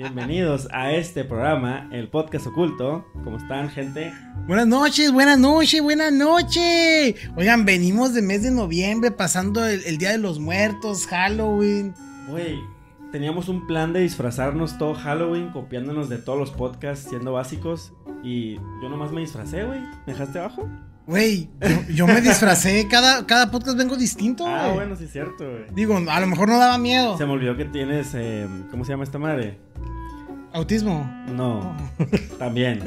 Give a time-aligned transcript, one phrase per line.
[0.00, 3.04] Bienvenidos a este programa, el podcast oculto.
[3.22, 4.14] ¿Cómo están, gente?
[4.46, 7.16] Buenas noches, buenas noches, buenas noches.
[7.36, 11.92] Oigan, venimos de mes de noviembre, pasando el, el Día de los Muertos, Halloween.
[12.30, 12.58] Güey,
[13.12, 17.92] teníamos un plan de disfrazarnos todo Halloween, copiándonos de todos los podcasts, siendo básicos.
[18.24, 19.80] Y yo nomás me disfracé, güey.
[19.80, 20.66] ¿Me dejaste abajo?
[21.10, 25.44] Güey, yo, yo me disfracé, cada, cada podcast vengo distinto, Ah, bueno, sí es cierto,
[25.44, 25.64] güey.
[25.74, 27.18] Digo, a lo mejor no daba miedo.
[27.18, 29.58] Se me olvidó que tienes, eh, ¿cómo se llama esta madre?
[30.52, 31.04] Autismo.
[31.28, 31.76] No,
[32.38, 32.78] también.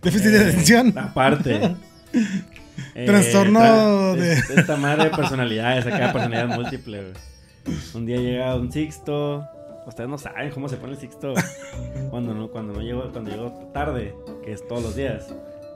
[0.00, 0.96] Déficit Eh, de atención.
[0.98, 1.74] Aparte.
[2.94, 7.76] Eh, Trastorno tra- de- es- Esta madre de personalidades, acá personalidad múltiple, güey.
[7.94, 9.46] Un día llega un Sixto.
[9.86, 11.34] Ustedes no saben cómo se pone el Sixto.
[12.10, 14.14] Cuando no, cuando no llego, cuando llego tarde,
[14.44, 15.26] que es todos los días,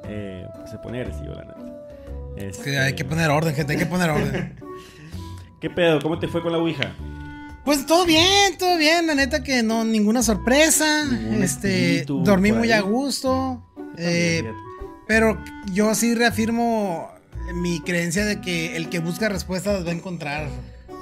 [0.05, 1.76] eh, pues se pone agresivo, la neta.
[2.37, 4.57] Este, hay que poner orden, gente, hay que poner orden.
[5.61, 6.01] ¿Qué pedo?
[6.01, 6.95] ¿Cómo te fue con la Ouija?
[7.65, 11.05] Pues todo bien, todo bien, la neta que no, ninguna sorpresa.
[11.05, 13.65] Ningún este, dormí muy a gusto.
[13.99, 14.45] Eh.
[15.09, 17.11] Pero yo sí reafirmo
[17.55, 20.49] mi creencia de que el que busca respuestas las va a encontrar.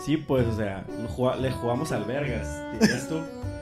[0.04, 0.86] Sí, pues, o sea,
[1.40, 2.48] le jugamos al Vergas,
[2.80, 3.20] dirías tú.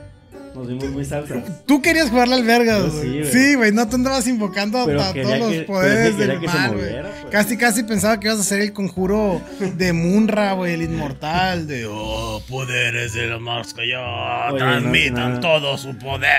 [0.55, 1.65] Nos vimos muy salsas.
[1.65, 3.25] Tú querías jugarle al vergas, güey.
[3.25, 3.71] sí, güey.
[3.71, 7.01] No tú andabas invocando a todos los poderes del mal, güey.
[7.01, 7.05] pues.
[7.31, 9.41] Casi, casi pensaba que ibas a hacer el conjuro
[9.77, 11.65] de Munra, güey, el inmortal.
[11.67, 15.39] De, oh, poderes de los más que yo Oye, transmitan no, no.
[15.39, 16.29] todo su poder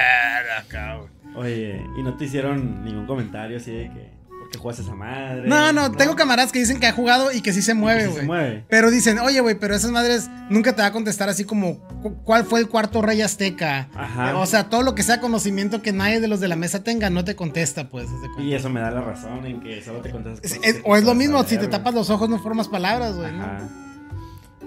[0.58, 1.10] acá, güey.
[1.36, 4.13] Oye, ¿y no te hicieron ningún comentario así de que,
[4.58, 5.48] ¿por qué juegas esa madre?
[5.48, 8.06] No, no, tengo camaradas que dicen que ha jugado y que sí se mueve, sí
[8.08, 8.20] güey.
[8.20, 8.64] se mueve.
[8.68, 12.16] Pero dicen, oye, güey, pero esas madres nunca te va a contestar así como, cu-
[12.24, 13.88] ¿cuál fue el cuarto rey azteca?
[13.94, 14.36] Ajá.
[14.38, 17.10] O sea, todo lo que sea conocimiento que nadie de los de la mesa tenga,
[17.10, 18.06] no te contesta, pues.
[18.38, 20.90] Y eso me da la razón en que solo te contestas Es- cosas es- que
[20.90, 23.32] o es lo mismo, saber, si te tapas los ojos no formas palabras, güey.
[23.32, 23.84] ¿no?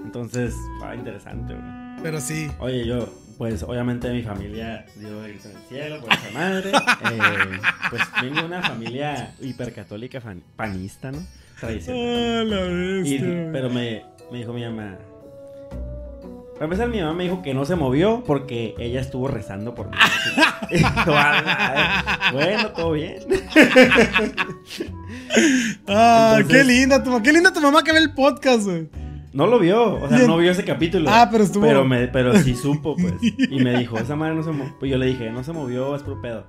[0.04, 2.02] Entonces, ah, interesante, güey.
[2.02, 2.50] Pero sí.
[2.60, 6.70] Oye, yo, pues obviamente mi familia dio el grito en el cielo por esa madre.
[6.70, 7.58] Eh,
[7.90, 11.18] pues vengo de una familia hipercatólica fan- panista, ¿no?
[11.60, 12.50] Tradicional.
[12.50, 13.18] la Y-
[13.52, 14.02] pero me,
[14.32, 14.96] me dijo mi mamá.
[16.54, 19.88] Para empezar, mi mamá me dijo que no se movió porque ella estuvo rezando por
[19.90, 19.96] mí.
[20.84, 23.18] "A bueno, todo bien.
[25.86, 28.88] Ah, Entonces- qué linda tu, qué linda tu mamá que ve el podcast, güey.
[29.32, 30.28] No lo vio, o sea, Bien.
[30.28, 31.08] no vio ese capítulo.
[31.12, 33.14] Ah, pero estuvo- Pero, me, pero sí supo, pues.
[33.22, 34.74] Y me dijo, esa madre no se movió.
[34.78, 36.44] Pues yo le dije, no se movió, es puro pedo.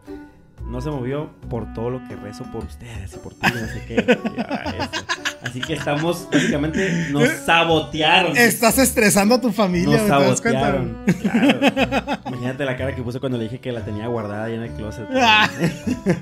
[0.66, 3.84] No se movió por todo lo que rezo por ustedes y por ti, no sé
[3.88, 4.18] qué.
[4.48, 5.06] "Ah, eso".
[5.42, 8.38] Así que estamos, básicamente, nos sabotearon.
[8.38, 10.98] Estás estresando a tu familia, Nos sabotearon.
[11.22, 12.20] Claro.
[12.28, 14.72] Imagínate la cara que puse cuando le dije que la tenía guardada ahí en el
[14.74, 15.06] closet.
[15.16, 15.50] Ah.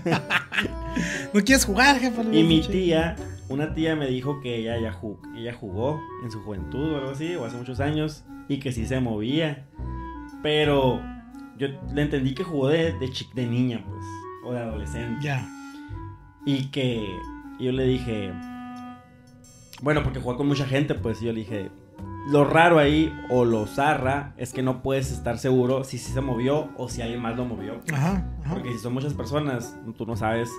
[1.33, 2.21] ¿No quieres jugar, jefe?
[2.31, 3.15] Y mi tía,
[3.49, 7.11] una tía me dijo que ella ya jugó, ella jugó en su juventud o algo
[7.11, 9.67] así, o hace muchos años, y que sí se movía.
[10.43, 11.01] Pero
[11.57, 14.05] yo le entendí que jugó de, de, de niña, pues,
[14.43, 15.23] o de adolescente.
[15.23, 15.47] Ya.
[16.45, 17.05] Y que
[17.59, 18.33] yo le dije,
[19.81, 21.71] bueno, porque juega con mucha gente, pues yo le dije,
[22.29, 26.21] lo raro ahí o lo zarra es que no puedes estar seguro si sí se
[26.21, 27.81] movió o si alguien más lo movió.
[27.93, 28.53] Ajá, ajá.
[28.53, 30.49] Porque si son muchas personas, tú no sabes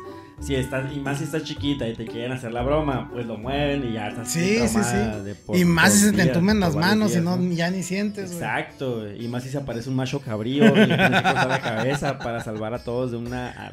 [0.41, 3.37] si estás, y más si estás chiquita y te quieren hacer la broma, pues lo
[3.37, 5.22] mueven y ya estás Sí, sí, sí.
[5.25, 8.32] de por- y más si se te entumen las manos y no, ya ni sientes.
[8.32, 11.60] Exacto, y más si se aparece un macho cabrío y le tienes que cortar la
[11.60, 13.72] cabeza para salvar a todos de una...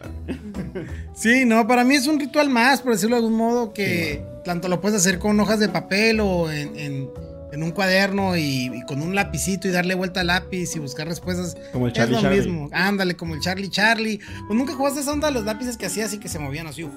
[1.13, 4.67] Sí, no, para mí es un ritual más, por decirlo de algún modo, que tanto
[4.67, 7.09] lo puedes hacer con hojas de papel o en, en-
[7.55, 11.07] en un cuaderno y, y con un lapicito y darle vuelta al lápiz y buscar
[11.07, 11.55] respuestas.
[11.73, 12.37] Como el es Charlie lo Charlie.
[12.41, 12.69] mismo.
[12.71, 14.19] Ándale, como el Charlie Charlie.
[14.49, 16.83] ¿O nunca jugaste esa onda los lápices que hacías y que se movían así?
[16.83, 16.93] uf?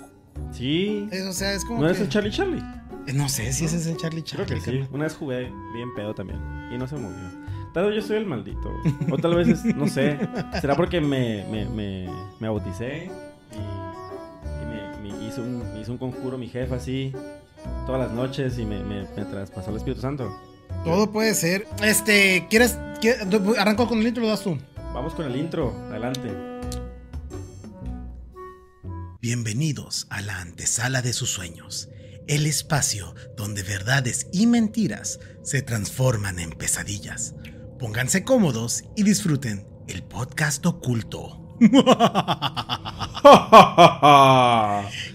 [0.53, 1.09] Sí.
[1.11, 1.83] Eso, o sea, es como.
[1.83, 2.63] ¿No que- el Charlie Charlie?
[3.07, 4.63] Eh, No sé si ese es el Charlie Creo Charlie.
[4.63, 4.89] que sí.
[4.93, 6.39] Una vez jugué bien pedo también
[6.73, 7.17] y no se movió.
[7.75, 8.71] Tal vez yo soy el maldito.
[9.11, 10.19] O tal vez, es- no sé.
[10.61, 12.09] ¿Será porque me, me, me,
[12.41, 13.11] me bauticé
[13.53, 13.57] y,
[14.63, 17.13] y me, me hizo un, me hizo un conjuro mi jefe así
[17.89, 20.31] todas las noches y me, me, me traspasó el Espíritu Santo?
[20.85, 21.67] Todo puede ser.
[21.83, 22.77] Este, ¿quieres.
[23.01, 23.23] quieres-
[23.59, 24.59] arranco con el intro o lo das tú?
[24.93, 25.73] Vamos con el intro.
[25.89, 26.31] Adelante.
[29.23, 31.89] Bienvenidos a la antesala de sus sueños,
[32.27, 37.37] el espacio donde verdades y mentiras se transforman en pesadillas.
[37.79, 41.57] Pónganse cómodos y disfruten el podcast oculto.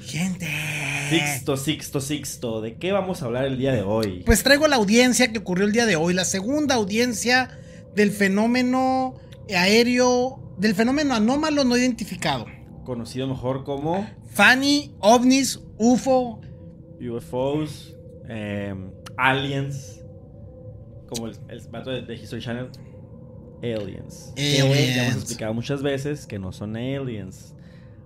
[0.07, 0.49] Gente.
[1.19, 2.61] Sixto, Sixto, Sixto.
[2.61, 4.23] ¿De qué vamos a hablar el día de hoy?
[4.25, 7.59] Pues traigo la audiencia que ocurrió el día de hoy, la segunda audiencia
[7.95, 9.15] del fenómeno
[9.53, 12.45] aéreo, del fenómeno anómalo no identificado.
[12.83, 16.41] Conocido mejor como Fanny, ovnis, UFO,
[16.99, 17.95] UFOs,
[18.27, 18.73] eh,
[19.17, 20.01] aliens,
[21.07, 22.69] como el, el vato de, de History Channel.
[23.61, 24.33] aliens.
[24.35, 24.35] Aliens.
[24.35, 27.53] Que ya hemos explicado muchas veces que no son aliens.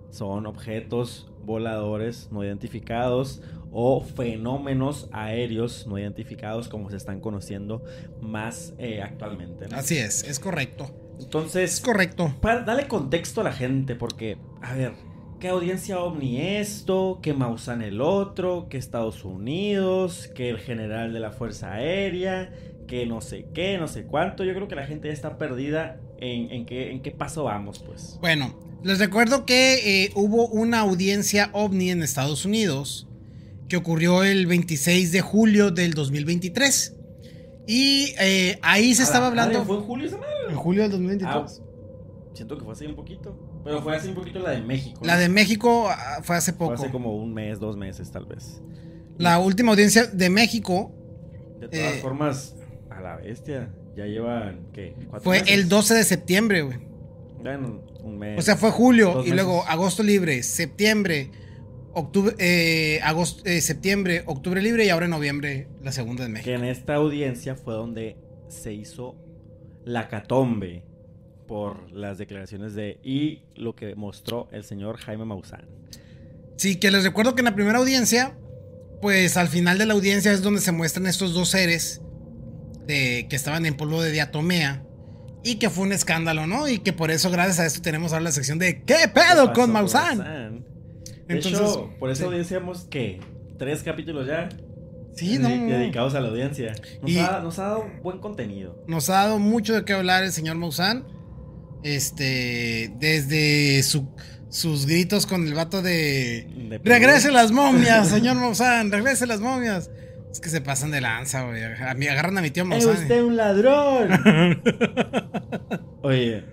[0.09, 3.41] Son objetos voladores no identificados
[3.71, 7.83] o fenómenos aéreos no identificados como se están conociendo
[8.21, 9.67] más eh, actualmente.
[9.67, 9.77] ¿no?
[9.77, 10.91] Así es, es correcto.
[11.17, 12.35] Es Entonces, correcto.
[12.41, 14.93] para darle contexto a la gente, porque, a ver,
[15.39, 17.19] ¿qué audiencia ovni esto?
[17.23, 18.67] ¿Qué Mausan el otro?
[18.69, 20.29] ¿Qué Estados Unidos?
[20.35, 22.51] ¿Qué el general de la Fuerza Aérea?
[22.87, 23.77] ¿Qué no sé qué?
[23.77, 24.43] No sé cuánto.
[24.43, 27.79] Yo creo que la gente ya está perdida en, en, qué, en qué paso vamos,
[27.79, 28.17] pues.
[28.21, 33.07] Bueno, les recuerdo que eh, hubo una audiencia ovni en Estados Unidos
[33.69, 36.93] que ocurrió el 26 de julio del 2023.
[37.67, 39.65] Y eh, ahí se estaba hablando...
[39.65, 40.33] ¿Fue en julio esa madre?
[40.49, 41.61] En julio del Ah, 2023.
[42.33, 43.37] siento que fue así un poquito.
[43.65, 45.01] Pero fue así un poquito la de México.
[45.03, 46.73] La de México ah, fue hace Fue poco.
[46.81, 48.61] hace como un mes, dos meses, tal vez.
[49.17, 50.93] La última audiencia de México
[51.59, 52.55] De todas eh, formas,
[52.89, 53.69] a la bestia.
[53.97, 54.93] Ya llevan, ¿qué?
[55.09, 55.55] ¿Cuatro fue meses?
[55.57, 56.77] el 12 de septiembre, güey.
[57.41, 58.39] Bueno, un mes.
[58.39, 61.31] O sea, fue julio y luego agosto libre, septiembre,
[61.93, 66.33] octubre, eh, agosto, eh, septiembre, octubre libre y ahora en noviembre la segunda de Que
[66.33, 66.51] México.
[66.51, 68.17] en esta audiencia fue donde
[68.49, 69.15] se hizo
[69.85, 70.83] la catombe
[71.47, 75.65] por las declaraciones de y lo que mostró el señor Jaime Maussan.
[76.57, 78.37] Sí, que les recuerdo que en la primera audiencia,
[79.01, 82.01] pues al final de la audiencia es donde se muestran estos dos seres
[82.85, 84.83] de, que estaban en polvo de diatomea
[85.51, 86.67] y que fue un escándalo, ¿no?
[86.67, 89.53] Y que por eso, gracias a esto, tenemos ahora la sección de ¿Qué ¿Qué pedo
[89.53, 90.63] con Maussan?
[91.29, 92.25] Entonces, hecho, por esa sí.
[92.25, 93.19] audiencia hemos que
[93.57, 94.49] tres capítulos ya
[95.15, 95.49] Sí, no.
[95.49, 96.73] dedicados a la audiencia.
[97.01, 98.83] Nos, Y- ha, nos ha dado buen contenido.
[98.87, 101.05] Nos ha dado mucho de qué hablar el señor Maussan.
[101.83, 104.09] Este, desde su-
[104.49, 106.47] sus gritos con el vato de...
[106.69, 109.89] De Regrese las momias, señor Maussan, regrese las momias.
[110.37, 111.63] Es que se pasan de lanza, güey.
[111.63, 112.93] A mí- Agarran a mi tío ¡Es Maussan.
[113.01, 114.61] usted un ladrón!
[116.03, 116.43] Oye,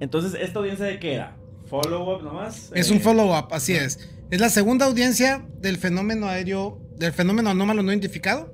[0.00, 1.36] entonces, ¿esta audiencia de qué era?
[1.66, 2.72] ¿Follow-up nomás?
[2.74, 4.08] Es Eh, un follow-up, así es.
[4.30, 8.50] Es la segunda audiencia del fenómeno aéreo, del fenómeno anómalo no identificado.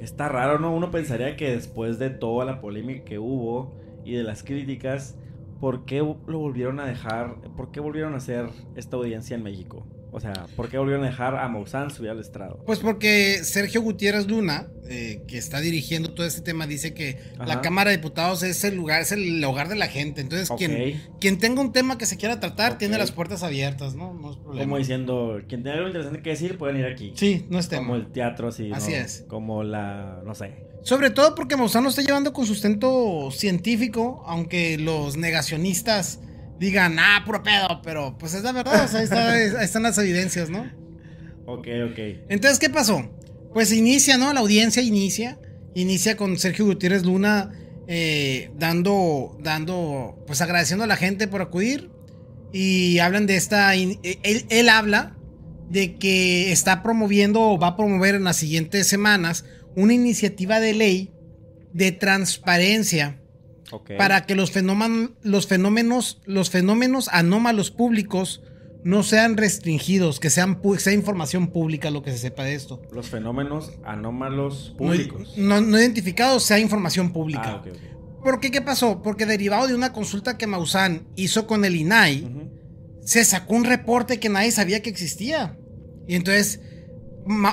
[0.00, 0.74] Está raro, ¿no?
[0.74, 5.14] Uno pensaría que después de toda la polémica que hubo y de las críticas,
[5.60, 7.34] ¿por qué lo volvieron a dejar?
[7.54, 8.46] ¿Por qué volvieron a hacer
[8.76, 9.86] esta audiencia en México?
[10.14, 12.62] O sea, ¿por qué volvieron a dejar a Maussan subir al estrado?
[12.64, 17.60] Pues porque Sergio Gutiérrez Luna, eh, que está dirigiendo todo este tema, dice que la.
[17.60, 20.20] Cámara de Diputados es el lugar, es el hogar de la gente.
[20.20, 24.14] Entonces, quien, quien tenga un tema que se quiera tratar, tiene las puertas abiertas, ¿no?
[24.14, 24.64] No es problema.
[24.64, 27.12] Como diciendo, quien tenga algo interesante que decir, pueden ir aquí.
[27.16, 27.82] Sí, no es tema.
[27.82, 28.68] Como el teatro, así.
[28.68, 28.76] ¿no?
[28.76, 29.24] Así es.
[29.26, 30.52] Como la, no sé.
[30.82, 36.20] Sobre todo porque Maussan lo está llevando con sustento científico, aunque los negacionistas
[36.64, 39.82] digan, ah, puro pedo, pero pues es la verdad, o sea, ahí, está- ahí están
[39.84, 40.62] las evidencias, ¿no?
[41.46, 41.98] Ok, ok.
[42.28, 43.10] Entonces, ¿qué pasó?
[43.52, 44.32] Pues inicia, ¿no?
[44.32, 45.38] La audiencia inicia,
[45.74, 47.52] inicia con Sergio Gutiérrez Luna
[47.86, 51.90] eh, dando, dando, pues agradeciendo a la gente por acudir
[52.52, 55.16] y hablan de esta, eh, él, él habla
[55.70, 59.44] de que está promoviendo o va a promover en las siguientes semanas
[59.76, 61.10] una iniciativa de ley
[61.72, 63.20] de transparencia
[63.98, 68.42] Para que los fenómenos, los fenómenos, los fenómenos anómalos públicos
[68.84, 72.82] no sean restringidos, que sean sea información pública lo que se sepa de esto.
[72.92, 75.32] Los fenómenos anómalos públicos.
[75.36, 77.42] No, no identificados sea información pública.
[77.44, 77.94] Ah, ok, ok.
[78.24, 78.50] ¿Por qué?
[78.50, 79.02] ¿Qué pasó?
[79.02, 82.50] Porque derivado de una consulta que Maussan hizo con el INAI,
[83.04, 85.58] se sacó un reporte que nadie sabía que existía.
[86.08, 86.60] Y entonces,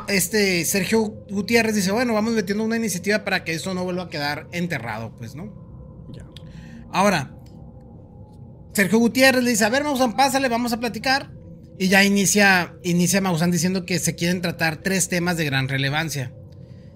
[0.07, 4.09] este Sergio Gutiérrez dice, bueno, vamos metiendo una iniciativa para que esto no vuelva a
[4.09, 5.60] quedar enterrado, pues, ¿no?
[6.91, 7.31] Ahora,
[8.74, 11.31] Sergio Gutiérrez le dice, a ver, Maussan, pásale, vamos a platicar.
[11.77, 16.31] Y ya inicia, inicia Maussan diciendo que se quieren tratar tres temas de gran relevancia.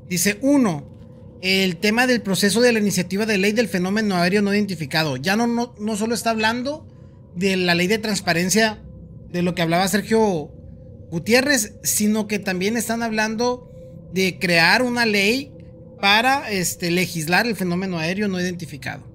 [0.08, 0.96] Dice, uno,
[1.42, 5.18] el tema del proceso de la iniciativa de ley del fenómeno aéreo no identificado.
[5.18, 6.88] Ya no, no, no solo está hablando
[7.36, 8.82] de la ley de transparencia,
[9.30, 10.52] de lo que hablaba Sergio
[11.10, 13.70] Gutiérrez, sino que también están hablando
[14.14, 15.52] de crear una ley
[16.00, 19.15] para este, legislar el fenómeno aéreo no identificado.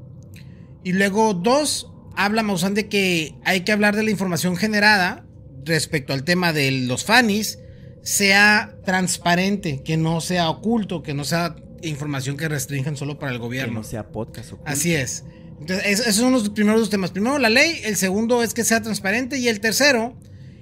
[0.85, 5.25] Y luego, dos, habla Maussan de que hay que hablar de la información generada
[5.65, 7.59] respecto al tema de los FANIs,
[8.03, 13.39] sea transparente, que no sea oculto, que no sea información que restrinjan solo para el
[13.39, 13.75] Que gobierno.
[13.75, 14.71] no sea podcast oculto.
[14.71, 15.25] Así es.
[15.61, 17.11] Entonces, es- esos son los primeros dos temas.
[17.11, 17.81] Primero, la ley.
[17.85, 19.37] El segundo es que sea transparente.
[19.39, 20.17] Y el tercero.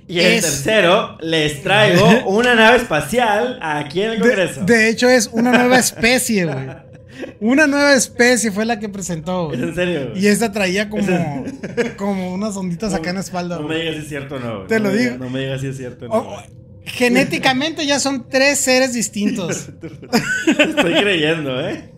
[0.08, 4.64] Y el es- tercero, les traigo una nave espacial aquí en el De, Congreso.
[4.64, 6.66] de hecho, es una nueva especie, güey.
[7.40, 9.68] Una nueva especie fue la que presentó, ¿Es güey.
[9.70, 10.12] en serio?
[10.14, 11.44] Y esta traía como,
[11.96, 13.56] como unas onditas acá en la espalda.
[13.56, 13.80] No me güey.
[13.82, 14.54] digas si es cierto o no.
[14.56, 14.68] güey.
[14.68, 15.16] Te No lo digo.
[15.18, 16.14] No me digas si es cierto o no.
[16.14, 16.46] Oh, güey.
[16.84, 19.68] genéticamente ya son tres seres distintos.
[20.46, 21.90] Estoy creyendo, ¿eh?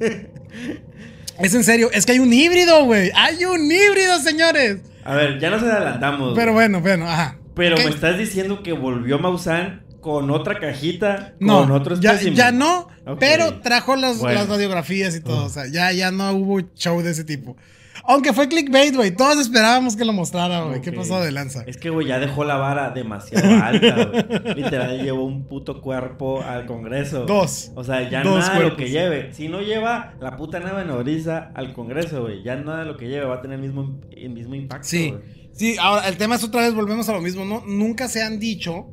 [1.39, 3.11] Es en serio, es que hay un híbrido, güey.
[3.15, 4.79] Hay un híbrido, señores.
[5.05, 6.35] A ver, ya nos adelantamos.
[6.37, 6.67] Pero güey.
[6.69, 7.39] bueno, bueno, ajá.
[7.55, 7.85] Pero ¿Qué?
[7.85, 12.89] me estás diciendo que volvió Maussan con otra cajita, No, con otro ya, ya no,
[13.19, 14.41] pero trajo las, Bueno.
[14.41, 15.47] las radiografías y todo.
[15.47, 17.57] O sea, ya, ya no hubo show de ese tipo.
[18.05, 19.15] Aunque fue clickbait, güey.
[19.15, 20.81] Todos esperábamos que lo mostrara, güey.
[20.81, 21.65] ¿Qué pasó de lanza?
[21.67, 24.55] Es que, güey, ya dejó la vara demasiado alta, güey.
[24.55, 27.27] Literal, llevó un puto cuerpo al Congreso.
[27.27, 27.73] Dos.
[27.75, 29.35] O sea, ya Dos nada de lo que lleve.
[29.35, 33.07] Si no lleva la puta nave nodriza al Congreso, güey, ya nada de lo que
[33.09, 34.89] lleve va a tener el mismo, el mismo impacto.
[34.89, 35.15] Sí.
[35.53, 37.63] Sí, ahora el tema es otra vez, volvemos a lo mismo, ¿no?
[37.67, 38.87] Nunca se han dicho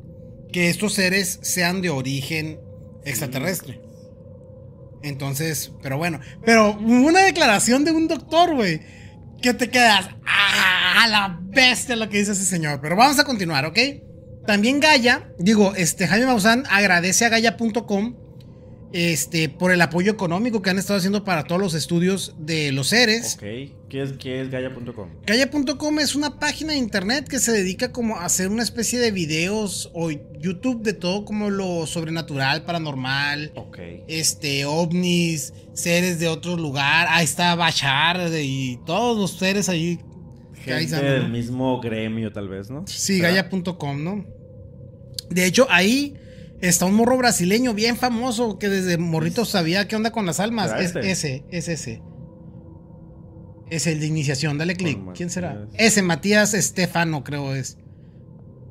[0.52, 2.60] que estos seres sean de origen
[3.04, 3.80] extraterrestre.
[5.02, 6.20] Entonces, pero bueno.
[6.44, 8.80] Pero una declaración de un doctor, güey.
[9.40, 10.08] Que te quedas.
[10.26, 11.06] ¡Ah!
[11.08, 12.80] La bestia lo que dice ese señor.
[12.80, 13.78] Pero vamos a continuar, ¿ok?
[14.46, 18.16] También Gaia, digo, este Jaime Maussan agradece a Gaia.com
[18.92, 22.88] este, por el apoyo económico que han estado haciendo para todos los estudios de los
[22.88, 23.34] seres.
[23.34, 23.42] Ok.
[23.88, 25.08] ¿Qué es, qué es Gaia.com?
[25.26, 29.10] Gaia.com es una página de internet que se dedica como a hacer una especie de
[29.10, 33.78] videos o YouTube de todo como lo sobrenatural, paranormal, Ok.
[34.08, 37.06] este, ovnis, seres de otro lugar.
[37.10, 39.98] Ahí está Bachar de- y todos los seres ahí.
[40.64, 42.84] Gente del mismo gremio, tal vez, ¿no?
[42.86, 43.20] Sí.
[43.20, 44.26] Gaia.com, ¿no?
[45.30, 46.14] De hecho, ahí
[46.60, 50.70] está un morro brasileño bien famoso que desde morrito sabía qué onda con las almas.
[50.70, 51.10] ¿Será Es este?
[51.10, 52.02] ese, es ese.
[53.70, 54.98] Es el de iniciación, dale clic.
[55.14, 55.66] ¿Quién será?
[55.74, 57.76] Ese, Matías Estefano, creo es.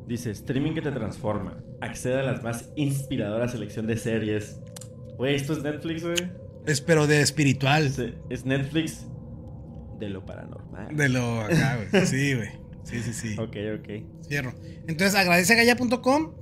[0.08, 1.58] Dice, streaming que te transforma.
[1.82, 4.60] Accede a las más inspiradoras selección de series.
[5.18, 6.32] Güey, esto es Netflix, güey.
[6.66, 7.86] Es pero de espiritual.
[7.86, 9.06] Es, es Netflix
[10.00, 10.96] de lo paranormal.
[10.96, 12.06] De lo acá, güey.
[12.06, 12.50] Sí, güey.
[12.84, 13.36] Sí, sí, sí.
[13.38, 14.26] Ok, ok.
[14.28, 14.54] Cierro.
[14.88, 16.34] Entonces agradece a Gaya.com.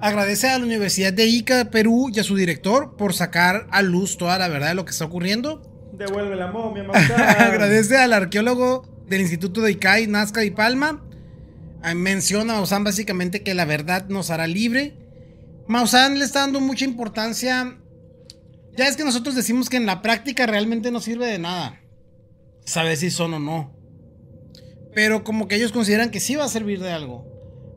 [0.00, 4.18] Agradece a la Universidad de Ica Perú y a su director por sacar a luz
[4.18, 5.62] toda la verdad de lo que está ocurriendo.
[5.92, 6.84] Devuelve la momia.
[7.38, 11.02] Agradece al arqueólogo del Instituto de Icay, Nazca y Palma.
[11.82, 14.94] Ah, Menciona a Maussan básicamente que la verdad nos hará libre.
[15.66, 17.78] Maussan le está dando mucha importancia.
[18.76, 21.80] Ya es que nosotros decimos que en la práctica realmente no sirve de nada.
[22.64, 23.72] Saber si son o no.
[24.94, 27.33] Pero como que ellos consideran que sí va a servir de algo.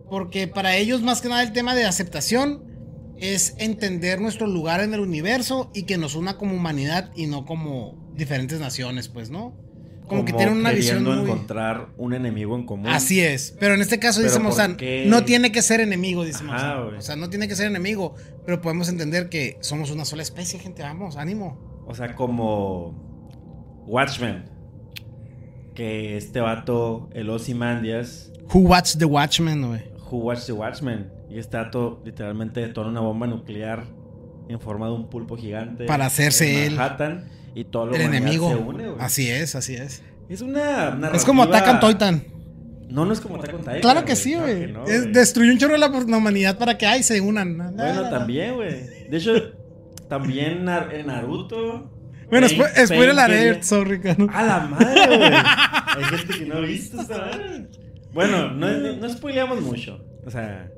[0.10, 2.64] Porque para ellos más que nada el tema de aceptación
[3.18, 7.46] es entender nuestro lugar en el universo y que nos una como humanidad y no
[7.46, 9.56] como diferentes naciones, pues, ¿no?
[10.08, 11.32] Como, que tienen una visión queriendo muy...
[11.32, 12.88] encontrar un enemigo en común.
[12.88, 15.06] Así es, pero en este caso dice ¿por Maussan, qué?
[15.06, 16.82] no tiene que ser enemigo, dice Ajá.
[16.82, 20.60] O sea, no tiene que ser enemigo, pero podemos entender que somos una sola especie,
[20.60, 21.84] gente, vamos, ánimo.
[21.86, 24.46] O sea, como Watchmen.
[25.76, 29.82] Que este vato, el Ozymandias, Who watched the Watchmen, güey?
[30.12, 31.12] Who Watched the Watchmen.
[31.30, 33.86] Y este vato literalmente detona una bomba nuclear
[34.50, 35.86] en forma de un pulpo gigante.
[35.86, 38.50] Para hacerse en él Manhattan, y todo lo El enemigo.
[38.50, 40.04] Se une, así es, así es.
[40.30, 41.16] Es una narrativa...
[41.16, 42.24] Es como Attack on Titan.
[42.90, 43.82] No, no es como Attack on Titan.
[43.82, 44.72] Claro que sí, güey.
[44.72, 47.58] no, destruyó un chorro de la humanidad para que ahí se unan.
[47.76, 49.08] Bueno, también, güey.
[49.10, 49.32] De hecho,
[50.08, 51.92] también Nar- en Naruto.
[52.30, 54.28] Bueno, spoiler alert, sorry, cano.
[54.34, 55.32] ¡A la madre, güey!
[55.98, 57.68] Hay gente que no ha visto esta madre.
[58.18, 60.04] Bueno, no, no spoileamos mucho.
[60.26, 60.72] O sea.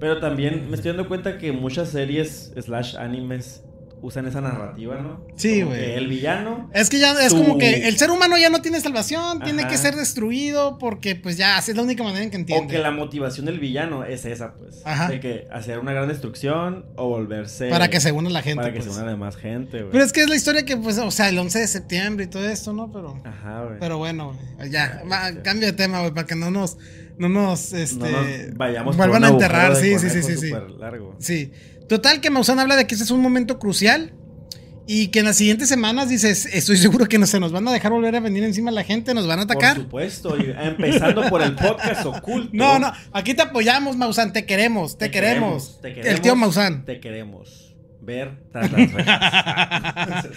[0.00, 3.62] Pero también me estoy dando cuenta que muchas series slash animes
[4.02, 5.24] usan esa narrativa, ¿no?
[5.36, 5.92] Sí, güey.
[5.92, 6.68] El villano.
[6.74, 9.66] Es que ya es Tu- como que el ser humano ya no tiene salvación, tiene
[9.68, 12.74] que ser destruido porque pues ya así es la única manera en que O entiende.
[12.74, 14.82] que la motivación del villano es esa, pues.
[14.84, 15.08] Ajá.
[15.08, 17.68] De que hacer una gran destrucción o volverse.
[17.70, 18.56] Para que se una la gente.
[18.62, 18.90] Para que pues.
[18.92, 19.92] se una la demás gente, güey.
[19.92, 22.28] Pero es que es la historia que, pues, o sea, el 11 de septiembre y
[22.28, 22.90] todo esto, ¿no?
[22.92, 23.78] Pero, Ajá, güey.
[23.78, 24.36] pero bueno,
[24.68, 25.42] ya, va, ya.
[25.42, 26.76] cambio de tema, güey, para que no nos,
[27.18, 30.52] no nos, este, no nos vayamos vuelvan por a enterrar, sí, sí, sí, sí, sí.
[30.78, 31.14] largo.
[31.20, 31.52] Sí.
[31.92, 34.14] Total, que Maussan habla de que este es un momento crucial
[34.86, 37.70] y que en las siguientes semanas dices, estoy seguro que no, se nos van a
[37.70, 39.74] dejar volver a venir encima la gente, nos van a atacar.
[39.74, 42.48] Por supuesto, y empezando por el podcast oculto.
[42.54, 45.82] No, no, aquí te apoyamos, Maussan, te queremos, te, queremos.
[45.82, 46.86] te queremos, El tío Maussan.
[46.86, 47.71] Te queremos
[48.04, 50.28] ver tras las rejas.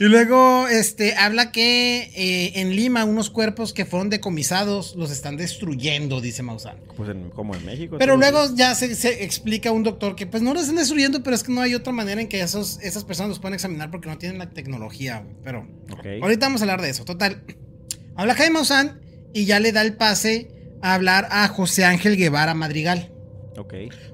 [0.00, 5.36] Y luego, este, habla que eh, en Lima unos cuerpos que fueron decomisados los están
[5.36, 6.76] destruyendo, dice Maussan.
[6.96, 7.96] pues en- como en México.
[7.98, 11.36] Pero luego ya se, se explica un doctor que pues no lo están destruyendo, pero
[11.36, 14.08] es que no hay otra manera en que esos, esas personas los puedan examinar porque
[14.08, 15.22] no tienen la tecnología.
[15.44, 15.68] Pero
[16.22, 17.04] ahorita vamos a hablar de eso.
[17.04, 17.42] Total.
[18.16, 19.00] Habla Jaime Maussan
[19.34, 20.48] y ya le da el pase
[20.82, 23.12] a hablar a José Ángel Guevara Madrigal.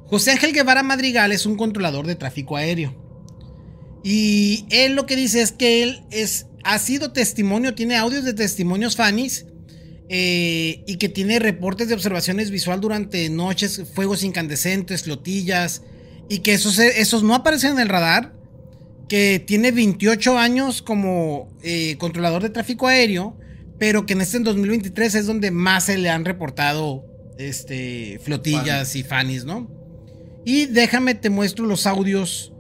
[0.07, 2.95] José Ángel Guevara Madrigal es un controlador de tráfico aéreo.
[4.03, 8.35] Y él lo que dice es que él es, ha sido testimonio, tiene audios de
[8.35, 9.47] testimonios fanis
[10.09, 15.83] eh, y que tiene reportes de observaciones visual durante noches, fuegos incandescentes, flotillas,
[16.29, 18.33] y que esos, esos no aparecen en el radar,
[19.09, 23.37] que tiene 28 años como eh, controlador de tráfico aéreo,
[23.79, 27.05] pero que en este en 2023 es donde más se le han reportado
[27.39, 29.69] este, flotillas y fanis, ¿no?
[30.45, 32.53] Y déjame, te muestro los audios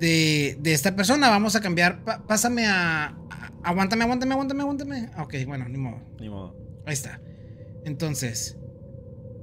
[0.00, 1.28] de, de esta persona.
[1.28, 2.04] Vamos a cambiar.
[2.04, 5.10] pa- pásame a, a- Aguántame, aguántame, aguántame, aguántame.
[5.14, 6.00] Ah, Ok, bueno, ni modo.
[6.20, 6.56] Ni modo.
[6.86, 7.20] Ahí está.
[7.84, 8.56] Entonces,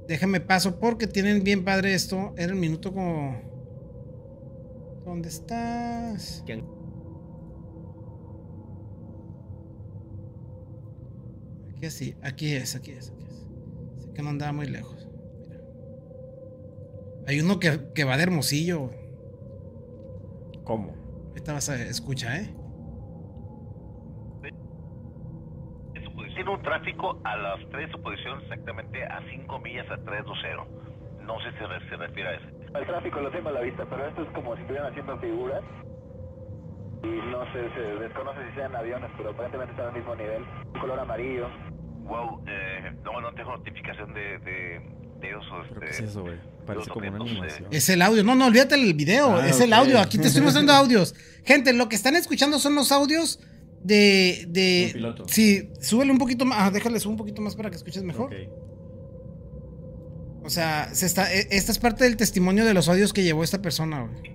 [0.08, 2.34] déjame paso porque tienen bien padre esto.
[2.36, 3.40] Era el minuto como.
[5.04, 6.42] ¿Dónde estás?
[6.46, 6.64] ¿Quién?
[11.76, 13.21] Aquí sí, aquí es, aquí es, aquí
[14.14, 15.08] que no andaba muy lejos.
[15.38, 15.60] Mira.
[17.26, 18.90] Hay uno que, que va de hermosillo.
[20.64, 20.94] ¿Cómo?
[21.28, 22.54] Ahorita vas a escucha, ¿eh?
[26.42, 31.24] Tiene un tráfico a las 3 de su posición exactamente a 5 millas a 320.
[31.24, 32.46] No sé si se, se refiere a eso.
[32.74, 35.62] El tráfico lo tengo a la vista, pero esto es como si estuvieran haciendo figuras.
[37.04, 40.42] Y no sé, se desconoce si sean aviones, pero aparentemente están al mismo nivel.
[40.74, 41.46] Un color amarillo.
[42.04, 44.80] Wow, eh, no, no tengo notificación de, de,
[45.20, 45.44] de ellos.
[45.68, 46.36] ¿Pero qué es Este, eso, güey?
[46.66, 47.68] Parece como una objetos, eh, animación.
[47.72, 48.24] Es el audio.
[48.24, 49.36] No, no, olvídate el video.
[49.36, 49.98] Ah, es el audio.
[50.00, 51.14] Aquí te estoy mostrando audios.
[51.44, 53.40] Gente, lo que están escuchando son los audios
[53.82, 54.44] de.
[54.48, 55.24] de Un piloto.
[55.28, 56.58] Sí, súbele un poquito más.
[56.60, 58.32] Ah, déjale subir un poquito más para que escuches mejor.
[58.32, 58.40] Ok.
[60.44, 63.44] O sea, se está, e- esta es parte del testimonio de los audios que llevó
[63.44, 64.32] esta persona, güey.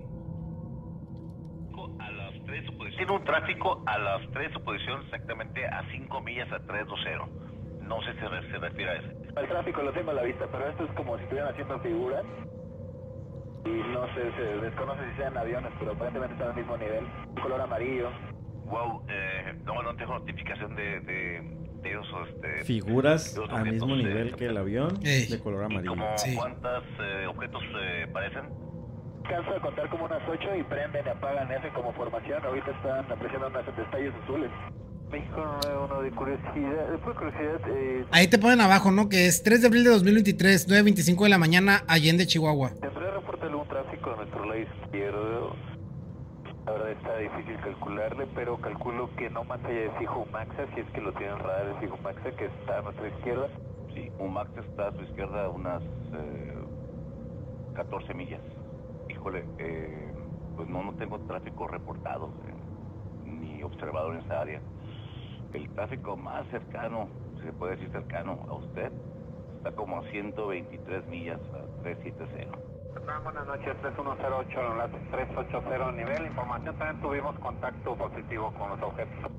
[1.98, 2.96] a las 3 de su posición.
[3.06, 7.47] Tiene un tráfico a las 3 de su posición exactamente a 5 millas a 320.
[7.88, 9.08] No sé si se, se refiere a eso.
[9.36, 12.24] El tráfico lo tengo a la vista, pero esto es como si estuvieran haciendo figuras.
[13.64, 17.04] Y no sé, se desconoce si sean aviones, pero aparentemente están al mismo nivel.
[17.28, 18.10] Un color amarillo.
[18.66, 21.40] Wow, eh, no, no tengo notificación de, de,
[21.82, 22.06] de ellos.
[22.28, 25.26] Este, Figuras Los al mismo objetos, nivel eh, que el avión Ey.
[25.26, 25.90] de color ¿Y amarillo.
[25.92, 26.36] como Sí.
[26.36, 28.44] cuántos eh, objetos eh, parecen?
[29.24, 32.42] Alcanzo a contar como unas 8 y prenden y apagan ese como formación.
[32.44, 34.50] Ahorita están apreciando unos detalles azules.
[35.10, 39.08] México 91 de curiosidad, de pura curiosidad, eh, Ahí te ponen abajo, ¿no?
[39.08, 42.70] Que es 3 de abril de 2023, 9.25 de la mañana, Allende, Chihuahua.
[42.80, 45.56] ¿Tendré reporte algún tráfico a nuestro lado izquierdo?
[46.66, 50.80] La verdad está difícil calcularle, pero calculo que no más allá de fijo Maxa, si
[50.80, 53.48] es que lo tienen radar de fijo Maxa, que está a nuestra izquierda.
[53.94, 56.54] Sí, un Max está a su izquierda a unas eh,
[57.74, 58.42] 14 millas.
[59.08, 60.12] Híjole, eh,
[60.56, 64.60] pues no, no tengo tráfico reportado eh, ni observado en esa área.
[65.52, 67.08] El tráfico más cercano,
[67.38, 68.92] si se puede decir cercano a usted,
[69.56, 72.58] está como a 123 millas a 370.
[73.22, 76.26] Buenas noches, 3108, enlace 380 nivel.
[76.26, 79.30] Información, también tuvimos contacto positivo con los objetos.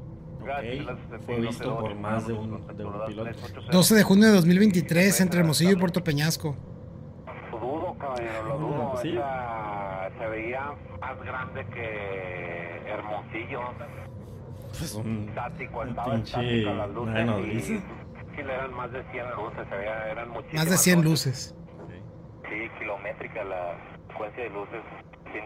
[0.42, 3.32] Ok, Fue visto por más de un, de un piloto.
[3.72, 6.56] 12 de junio de 2023, entre Hermosillo y Puerto Peñasco.
[7.52, 8.94] Lo dudo, caballero, lo dudo.
[9.02, 9.10] sí.
[9.10, 13.62] Esa se veía más grande que Hermosillo.
[14.78, 17.14] Pues un, Estático, un estaba pinche estático las luces.
[17.14, 17.68] nada y nodriza.
[17.68, 21.56] sí, le eran más de 100 luces, se veía, eran muchísimas Más de 100 luces.
[22.44, 23.78] Sí, kilométrica la
[24.08, 24.82] secuencia de luces.
[25.34, 25.40] Sí.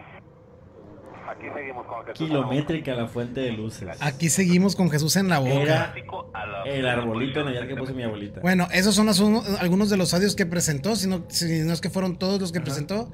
[1.29, 2.27] Aquí seguimos con Jesús.
[2.27, 3.89] Kilométrica la fuente de luces.
[4.01, 5.93] Aquí seguimos con Jesús en la boca.
[5.95, 8.41] Era el arbolito en el que puso mi abuelita.
[8.41, 11.79] Bueno, esos son uno- algunos de los audios que presentó, si no, si no es
[11.81, 12.65] que fueron todos los que Ajá.
[12.65, 13.09] presentó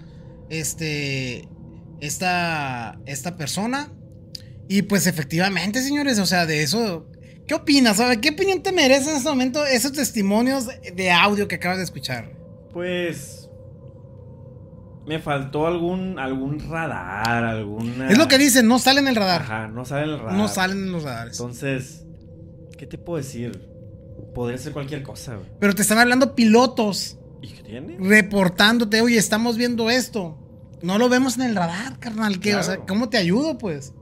[0.49, 1.47] este
[2.01, 3.89] esta, esta persona.
[4.69, 7.07] Y pues efectivamente, señores, o sea, de eso,
[7.47, 7.97] ¿qué opinas?
[7.97, 8.21] ¿Sabe?
[8.21, 12.31] ¿Qué opinión te merece en este momento esos testimonios de audio que acabas de escuchar?
[12.71, 13.49] Pues.
[15.07, 18.11] Me faltó algún algún radar, alguna.
[18.11, 19.41] Es lo que dicen, no salen en el radar.
[19.41, 20.33] Ajá, no sale en el radar.
[20.35, 21.39] No salen en los radares.
[21.39, 22.05] Entonces,
[22.77, 23.67] ¿qué te puedo decir?
[24.35, 25.47] Podría ser cualquier cosa, güey.
[25.59, 27.97] Pero te están hablando pilotos, ¿Y qué tiene?
[27.99, 30.37] reportándote, oye, estamos viendo esto.
[30.83, 32.39] No lo vemos en el radar, carnal.
[32.39, 32.55] ¿qué?
[32.55, 32.77] O sea.
[32.77, 33.95] ¿cómo te ayudo, pues?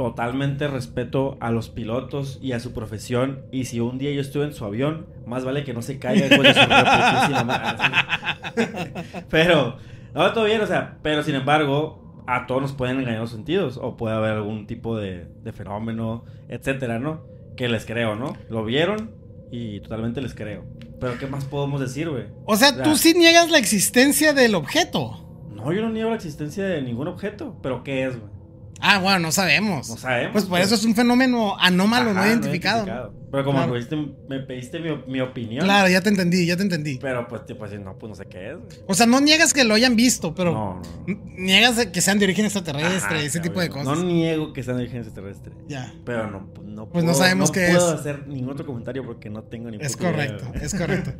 [0.00, 3.42] Totalmente respeto a los pilotos y a su profesión.
[3.52, 6.26] Y si un día yo estuve en su avión, más vale que no se caiga
[6.26, 6.70] después de su.
[9.28, 9.76] Pero,
[10.14, 13.78] no, todo bien, o sea, pero sin embargo, a todos nos pueden engañar los sentidos.
[13.80, 17.26] O puede haber algún tipo de, de fenómeno, etcétera, ¿no?
[17.54, 18.32] Que les creo, ¿no?
[18.48, 19.10] Lo vieron
[19.50, 20.64] y totalmente les creo.
[20.98, 22.24] Pero, ¿qué más podemos decir, güey?
[22.46, 22.84] O sea, Ya.
[22.84, 25.26] tú sí niegas la existencia del objeto.
[25.54, 27.58] No, yo no niego la existencia de ningún objeto.
[27.62, 28.39] ¿Pero qué es, güey?
[28.80, 29.88] Ah, bueno, no sabemos.
[29.90, 30.32] No sabemos.
[30.32, 33.12] Pues por eso es un fenómeno anómalo, no Ajá, identificado.
[33.30, 33.72] Pero como Claro.
[33.72, 33.96] me pediste,
[34.28, 35.64] me pediste mi, mi opinión.
[35.64, 36.98] Claro, ya te entendí, ya te entendí.
[37.00, 38.56] Pero pues, tipo así, no, pues no sé qué es.
[38.56, 38.68] güey.
[38.88, 41.20] O sea, no niegas que lo hayan visto, pero no, no.
[41.36, 43.84] niegas que sean de origen extraterrestre, Ajá, ese claro, tipo de cosas.
[43.86, 45.52] No niego que sean de origen extraterrestre.
[45.68, 45.94] Ya.
[46.04, 48.00] Pero no, pues, no Pues no sabemos qué puedo es.
[48.00, 51.12] hacer ningún otro comentario porque no tengo ni Es idea, correcto, es correcto.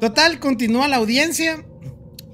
[0.00, 1.64] Total, continúa la audiencia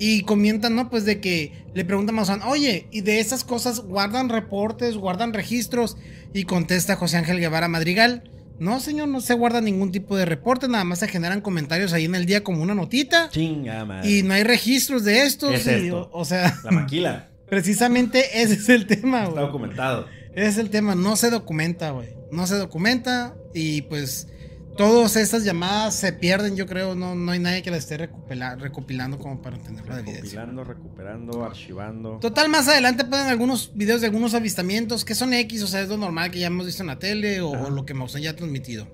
[0.07, 0.91] Y comentan, ¿no?
[0.91, 5.33] Pues de que le preguntan a Maussan, oye, ¿y de esas cosas guardan reportes, guardan
[5.33, 5.97] registros?
[6.35, 10.69] Y contesta José Ángel Guevara Madrigal, no, señor, no se guarda ningún tipo de reporte,
[10.69, 13.31] nada más se generan comentarios ahí en el día como una notita.
[13.31, 14.11] Chinga, madre.
[14.11, 15.49] Y no hay registros de esto.
[15.49, 16.11] ¿Qué es sí, esto?
[16.13, 17.31] O, o sea, La maquila.
[17.49, 19.47] precisamente ese es el tema, Está güey.
[19.47, 20.07] documentado.
[20.35, 22.11] Ese es el tema, no se documenta, güey.
[22.31, 24.29] No se documenta y pues
[24.77, 28.57] todas estas llamadas se pierden, yo creo, no, no hay nadie que las esté recopila-
[28.59, 30.23] recopilando como para tener la evidencia.
[30.41, 32.19] Recopilando, recuperando, archivando.
[32.21, 35.89] Total, más adelante ponen algunos videos de algunos avistamientos que son X, o sea, es
[35.89, 38.31] lo normal que ya hemos visto en la tele o, o lo que Maussan ya
[38.31, 38.87] ha transmitido.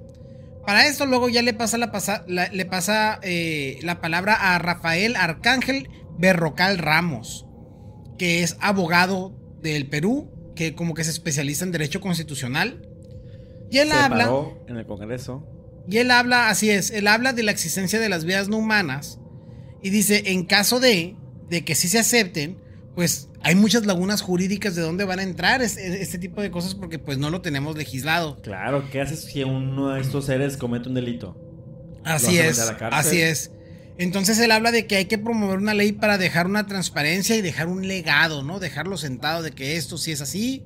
[0.66, 4.58] Para esto luego ya le pasa la, pasa- la- le pasa eh, la palabra a
[4.58, 5.88] Rafael Arcángel
[6.18, 7.46] Berrocal Ramos,
[8.18, 12.86] que es abogado del Perú, que como que se especializa en derecho constitucional.
[13.70, 15.46] Y él Se habla, paró en el Congreso.
[15.88, 19.18] Y él habla, así es, él habla de la existencia de las vidas no humanas
[19.82, 21.16] y dice, en caso de,
[21.48, 22.58] de que sí se acepten,
[22.94, 26.50] pues hay muchas lagunas jurídicas de dónde van a entrar es- es- este tipo de
[26.50, 28.40] cosas porque pues no lo tenemos legislado.
[28.42, 31.36] Claro, ¿qué haces si uno de estos seres comete un delito?
[32.04, 32.58] Así es,
[32.98, 33.50] así es.
[33.98, 37.42] Entonces él habla de que hay que promover una ley para dejar una transparencia y
[37.42, 38.58] dejar un legado, ¿no?
[38.58, 40.64] Dejarlo sentado de que esto sí es así.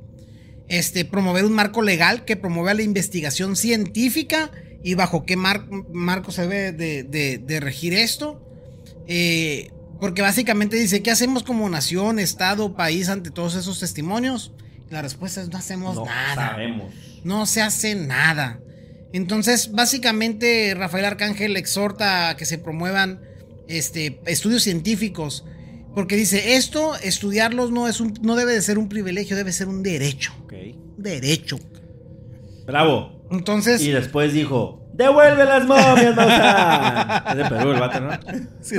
[0.68, 4.50] Este, promover un marco legal que promueva la investigación científica
[4.84, 8.40] y bajo qué mar- marco se debe de, de- de regir esto.
[9.08, 9.70] Eh,
[10.00, 14.52] porque básicamente dice, ¿qué hacemos como nación, estado, país ante todos esos testimonios?
[14.90, 16.92] La respuesta es no hacemos No nada sabemos.
[17.24, 18.60] no se hace nada.
[19.12, 23.20] Entonces, básicamente, Rafael Arcángel exhorta a que se promuevan
[23.68, 25.44] este, estudios científicos,
[25.94, 29.68] porque dice, esto, estudiarlos no, es un, no debe de ser un privilegio, debe ser
[29.68, 30.32] un derecho.
[30.44, 30.52] Ok.
[30.98, 31.58] Un derecho.
[32.66, 33.23] Bravo.
[33.30, 37.28] Entonces, Y después dijo, ¡devuelve las momias, Maussan!
[37.30, 38.10] Es de Perú el vato, ¿no?
[38.60, 38.76] Sí,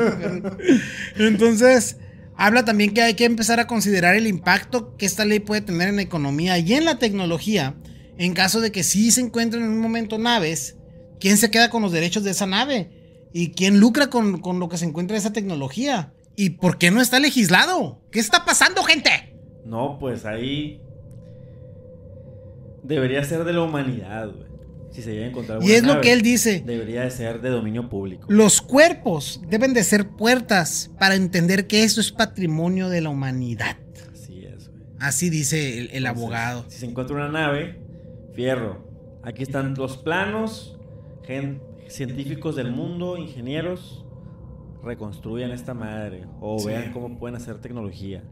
[1.18, 1.98] Entonces,
[2.36, 5.90] habla también que hay que empezar a considerar el impacto que esta ley puede tener
[5.90, 7.76] en la economía y en la tecnología
[8.18, 10.78] en caso de que sí se encuentren en un momento naves,
[11.20, 12.90] ¿quién se queda con los derechos de esa nave?
[13.34, 16.14] ¿Y quién lucra con, con lo que se encuentra en esa tecnología?
[16.38, 18.02] ¿Y por qué no está legislado?
[18.12, 19.36] ¿Qué está pasando, gente?
[19.66, 20.80] No, pues ahí
[22.88, 24.46] debería ser de la humanidad, güey.
[24.92, 26.64] Si se llega a encontrar Y es lo que él dice.
[26.66, 28.28] Debería de ser de dominio público.
[28.30, 33.76] Los cuerpos deben de ser puertas para entender que esto es patrimonio de la humanidad.
[34.14, 34.82] Así es, güey.
[35.00, 36.66] Así dice el, el Entonces, abogado.
[36.70, 37.82] Si se encuentra una nave,
[38.34, 38.86] fierro.
[39.24, 40.78] Aquí están los planos,
[41.24, 44.06] gen- científicos del mundo, ingenieros,
[44.82, 46.68] reconstruyan esta madre o Sí.
[46.68, 48.24] vean cómo pueden hacer tecnología.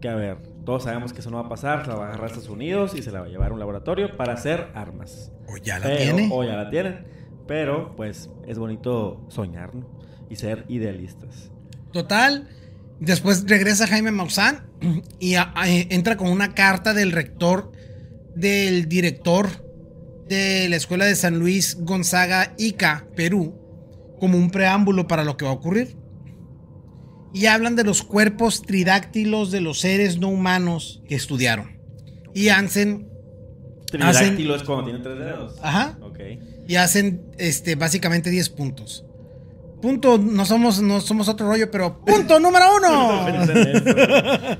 [0.00, 2.08] Que a ver, todos sabemos que eso no va a pasar, se la va a
[2.08, 4.68] agarrar a Estados Unidos y se la va a llevar a un laboratorio para hacer
[4.74, 5.30] armas.
[5.48, 6.28] O ya la Pero- tiene.
[6.32, 7.04] O ya la tienen.
[7.46, 9.86] Pero, pues, es bonito soñar, ¿no?
[10.30, 11.50] Y ser idealistas.
[11.92, 12.48] Total.
[13.00, 14.64] Después regresa Jaime Maussan
[15.18, 17.70] y a- a- entra con una carta del rector,
[18.34, 19.48] del director
[20.28, 23.54] de la Escuela de San Luis Gonzaga Ica, Perú,
[24.18, 25.96] como un preámbulo para lo que va a ocurrir.
[27.34, 31.76] Y hablan de los cuerpos tridáctilos de los seres no humanos que estudiaron.
[32.32, 33.08] Y hacen,
[33.90, 35.56] Tridáctilo es cuando tiene tres dedos.
[35.62, 36.18] ajá, Ok.
[36.66, 39.04] y hacen este, básicamente 10 puntos.
[39.82, 43.26] Punto, no somos, no somos otro rollo, pero punto número uno.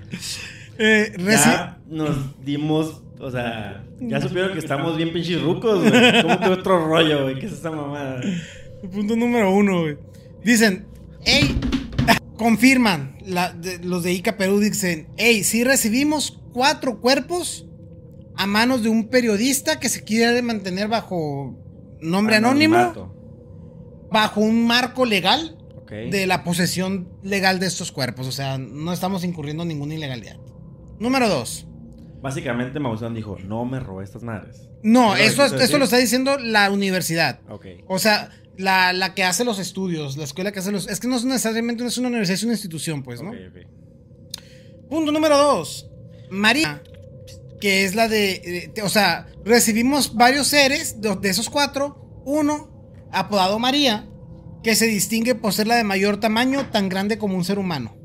[0.77, 6.23] Eh, ya nos dimos, o sea, ya supieron que estamos bien pinches rucos, güey.
[6.23, 7.39] ¿Cómo que otro rollo, güey?
[7.39, 8.21] ¿Qué es esa mamada?
[8.93, 9.97] Punto número uno, güey.
[10.43, 10.85] Dicen,
[11.25, 11.57] hey,
[12.37, 17.67] confirman, la- de- los de Ica Perú dicen, hey, sí recibimos cuatro cuerpos
[18.37, 21.57] a manos de un periodista que se quiere mantener bajo
[22.01, 23.13] nombre anónimo,
[24.11, 25.59] bajo un marco legal
[26.11, 28.27] de la posesión legal de estos cuerpos.
[28.27, 30.37] O sea, no estamos incurriendo en ninguna ilegalidad.
[30.99, 31.69] Número dos.
[32.21, 34.69] Básicamente Maussan dijo, no me robé estas madres.
[34.83, 35.79] No, ¿No lo esto, quiso esto decir?
[35.79, 37.41] lo está diciendo la universidad.
[37.49, 37.67] Ok.
[37.87, 40.89] O sea, la, la que hace los estudios, la escuela que hace los...
[40.89, 43.33] Es que no es necesariamente no es una universidad, es una institución, pues, ¿no?
[44.89, 45.89] Punto número dos.
[46.31, 46.83] María,
[47.61, 48.73] que es la de...
[48.77, 54.09] eh, o sea, recibimos varios seres, de, de esos cuatro, uno, apodado María,
[54.63, 57.97] que se distingue por ser la de mayor tamaño, tan grande como un ser humano.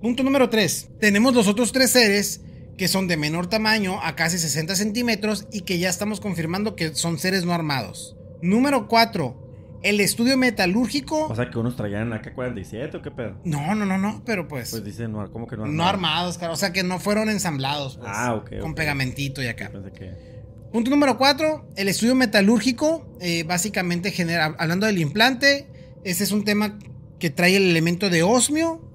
[0.00, 0.90] Punto número 3.
[1.00, 2.40] Tenemos los otros tres seres
[2.76, 6.94] que son de menor tamaño a casi 60 centímetros y que ya estamos confirmando que
[6.94, 8.16] son seres no armados.
[8.40, 9.41] Número 4.
[9.82, 11.26] El estudio metalúrgico.
[11.26, 13.40] O sea, que unos traían AK-47 o qué pedo.
[13.44, 14.70] no, no, no, no, pero pues.
[14.70, 16.52] Pues dicen, no, ¿cómo que no no armados, cara.
[16.52, 17.96] O sea, que no fueron ensamblados.
[17.96, 19.70] pues, Ah, ok, Con pegamentito y acá.
[19.72, 20.32] Pensé que...
[20.72, 21.70] Punto número 4.
[21.76, 23.16] El estudio metalúrgico.
[23.20, 24.54] eh, básicamente genera.
[24.58, 25.68] Hablando del implante.
[26.04, 26.78] Ese es un tema
[27.18, 28.88] que trae el elemento de osmio.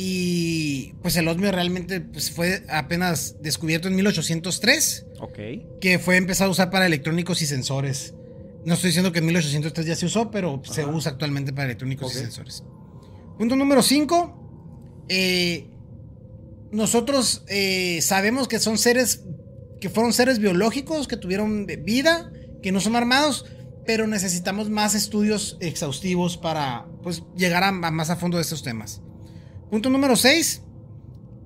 [0.00, 5.38] Y pues el osmio realmente pues, fue apenas descubierto en 1803, Ok.
[5.80, 8.14] que fue empezado a usar para electrónicos y sensores.
[8.64, 12.14] No estoy diciendo que en 1803 ya se usó, pero se usa actualmente para electrónicos
[12.14, 12.64] y sensores.
[13.38, 15.08] Punto número 5.
[16.72, 19.22] nosotros eh, sabemos que son seres
[19.80, 23.46] que fueron seres biológicos, que tuvieron vida, que no son armados,
[23.86, 28.62] pero necesitamos más estudios exhaustivos para pues, llegar a, a más a fondo de estos
[28.62, 29.00] temas.
[29.70, 30.62] Punto número 6.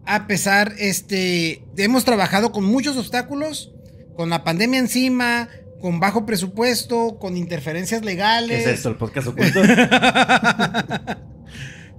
[0.05, 3.73] A pesar, este, hemos trabajado con muchos obstáculos,
[4.17, 5.49] con la pandemia encima,
[5.83, 8.67] con bajo presupuesto, con interferencias ¿Qué legales.
[8.67, 8.89] es esto?
[8.89, 9.61] ¿El podcast oculto?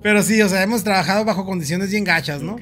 [0.02, 2.54] Pero sí, o sea, hemos trabajado bajo condiciones bien gachas, ¿no?
[2.54, 2.62] Ok.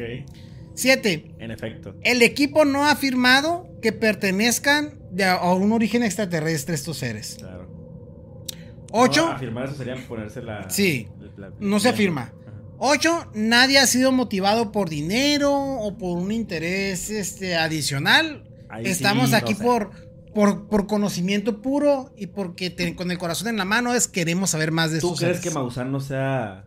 [0.75, 1.35] 7.
[1.39, 1.95] En efecto.
[2.03, 7.35] El equipo no ha afirmado que pertenezcan de a, a un origen extraterrestre estos seres.
[7.39, 7.69] Claro.
[8.91, 9.25] 8.
[9.25, 10.69] No, afirmar eso sería ponerse la.
[10.69, 11.07] Sí.
[11.37, 12.21] la- la- No se la- afirma.
[12.21, 12.33] Ajá.
[12.77, 13.31] 8.
[13.33, 18.43] Nadie ha sido motivado por dinero o por un interés este, adicional.
[18.69, 19.63] Ahí sí, Estamos no aquí sé.
[20.33, 24.51] Por, por, conocimiento puro y porque te- con el corazón en la mano es queremos
[24.51, 25.53] saber más de ¿Tú estos crees seres.
[25.53, 26.65] que Maussan no sea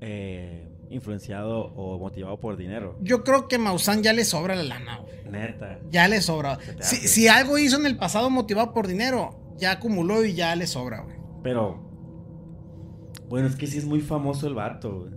[0.00, 2.96] eh, influenciado o motivado por dinero?
[3.02, 5.14] Yo creo que Maussan ya le sobra la lana, güey.
[5.30, 5.78] Neta.
[5.90, 6.58] Ya le sobra.
[6.80, 10.66] Si, si algo hizo en el pasado motivado por dinero, ya acumuló y ya le
[10.66, 11.16] sobra, güey.
[11.42, 11.86] Pero.
[13.28, 15.00] Bueno, es que sí es muy famoso el vato.
[15.00, 15.12] güey.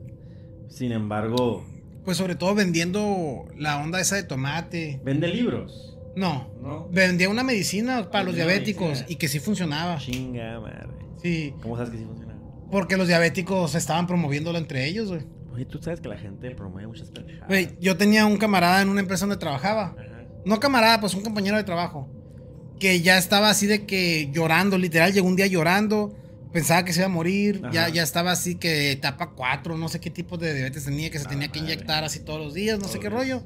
[0.68, 1.64] Sin embargo,
[2.04, 5.00] Pues sobre todo vendiendo la onda esa de tomate.
[5.04, 5.91] vende libros.
[6.16, 6.88] No, ¿No?
[6.92, 9.08] vendía una medicina para los diabéticos medicina.
[9.10, 9.98] y que sí funcionaba.
[9.98, 10.88] Chinga madre.
[11.22, 12.36] Sí, ¿Cómo sabes que sí funciona?
[12.70, 15.22] porque los diabéticos estaban promoviéndolo entre ellos, güey.
[15.54, 17.48] Oye, tú sabes que la gente promueve muchas pendejadas.
[17.50, 19.96] Güey, yo tenía un camarada en una empresa donde trabajaba.
[19.98, 20.24] Ajá.
[20.46, 22.10] No camarada, pues un compañero de trabajo.
[22.80, 26.16] Que ya estaba así de que llorando, literal, llegó un día llorando.
[26.54, 27.62] Pensaba que se iba a morir.
[27.74, 27.90] Ya, Ajá.
[27.90, 31.26] ya estaba así que etapa 4, no sé qué tipo de diabetes tenía, que se
[31.26, 31.74] Ah, tenía que madre.
[31.74, 33.44] inyectar así todos los días, no sé qué rollo.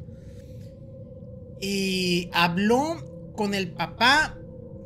[1.66, 2.98] Y habló
[3.36, 4.38] con el papá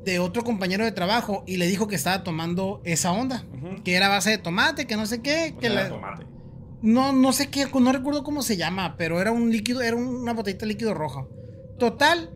[0.05, 3.43] de otro compañero de trabajo y le dijo que estaba tomando esa onda.
[3.83, 5.53] Que era base de tomate, que no sé qué.
[5.57, 6.25] O Que la- tomate.
[6.81, 10.33] no, no sé qué, no recuerdo cómo se llama, pero era un líquido, era una
[10.33, 11.29] botellita de líquido rojo.
[11.77, 12.29] Total,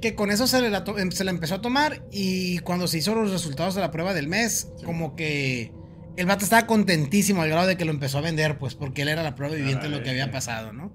[0.00, 2.86] que con eso se, le la, to- em- se la empezó a tomar y cuando
[2.88, 4.84] se hizo los resultados de la prueba del mes, Sí.
[4.86, 5.72] como que
[6.16, 9.08] el vato estaba contentísimo al grado de que lo empezó a vender, pues porque él
[9.08, 10.90] era la prueba viviente de lo que había pasado, ¿no?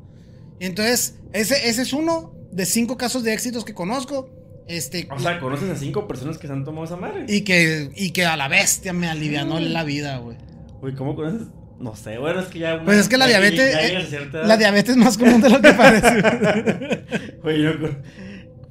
[0.60, 4.30] Entonces, ese, ese es uno de cinco casos de éxitos que conozco.
[4.68, 7.26] Este, O sea, conoces a cinco personas que se han tomado esa madre.
[7.30, 10.38] y que, y que a la bestia me alivianó la vida, güey.
[10.82, 11.48] Güey, ¿cómo conoces?
[11.80, 12.84] No sé, bueno, es que ya.
[12.84, 14.30] Pues es que la diabetes- eh.
[14.46, 17.04] La diabetes es más común de lo que parece.
[17.44, 17.72] Güey, yo,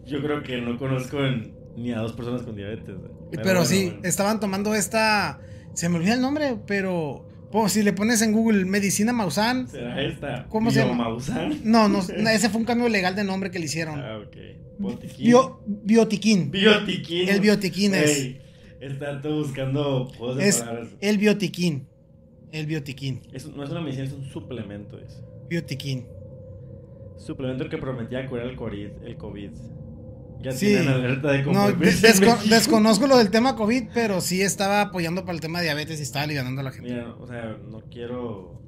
[0.04, 2.96] yo creo que no conozco en- ni a dos personas con diabetes.
[2.98, 3.10] güey.
[3.30, 4.00] Pero, bueno, sí, bueno.
[4.04, 5.38] estaban tomando esta.
[5.74, 7.28] Se me olvida el nombre, pero.
[7.50, 9.68] Pues, si le pones en Google medicina Maussan.
[9.68, 10.46] ¿Será esta?
[10.48, 10.92] ¿Cómo se llama?
[11.04, 11.60] Biomausan?
[11.64, 13.98] No, no, ese fue un cambio legal de nombre que le hicieron.
[14.00, 14.36] Ah, ok.
[14.78, 15.24] Botiquín.
[15.26, 16.50] Bio, biotiquín.
[16.50, 17.28] Biotiquín.
[17.28, 18.18] El biotiquín es.
[18.18, 18.40] Güey,
[18.80, 20.88] Está todo buscando juegos de Es palabras.
[21.00, 21.86] el biotiquín.
[22.52, 23.22] El biotiquín.
[23.32, 24.98] Es- no es una medicina, es un suplemento.
[24.98, 25.22] Es.
[25.48, 26.06] Biotiquín.
[27.16, 28.88] Suplemento que prometía curar el COVID.
[29.04, 29.50] El COVID.
[30.42, 30.66] Ya Sí.
[30.66, 35.34] tienen alerta de No, desco- desconozco lo del tema COVID, pero sí estaba apoyando para
[35.34, 36.90] el tema de diabetes y estaba aliviando a la gente.
[36.92, 38.60] Mira, o sea, no quiero.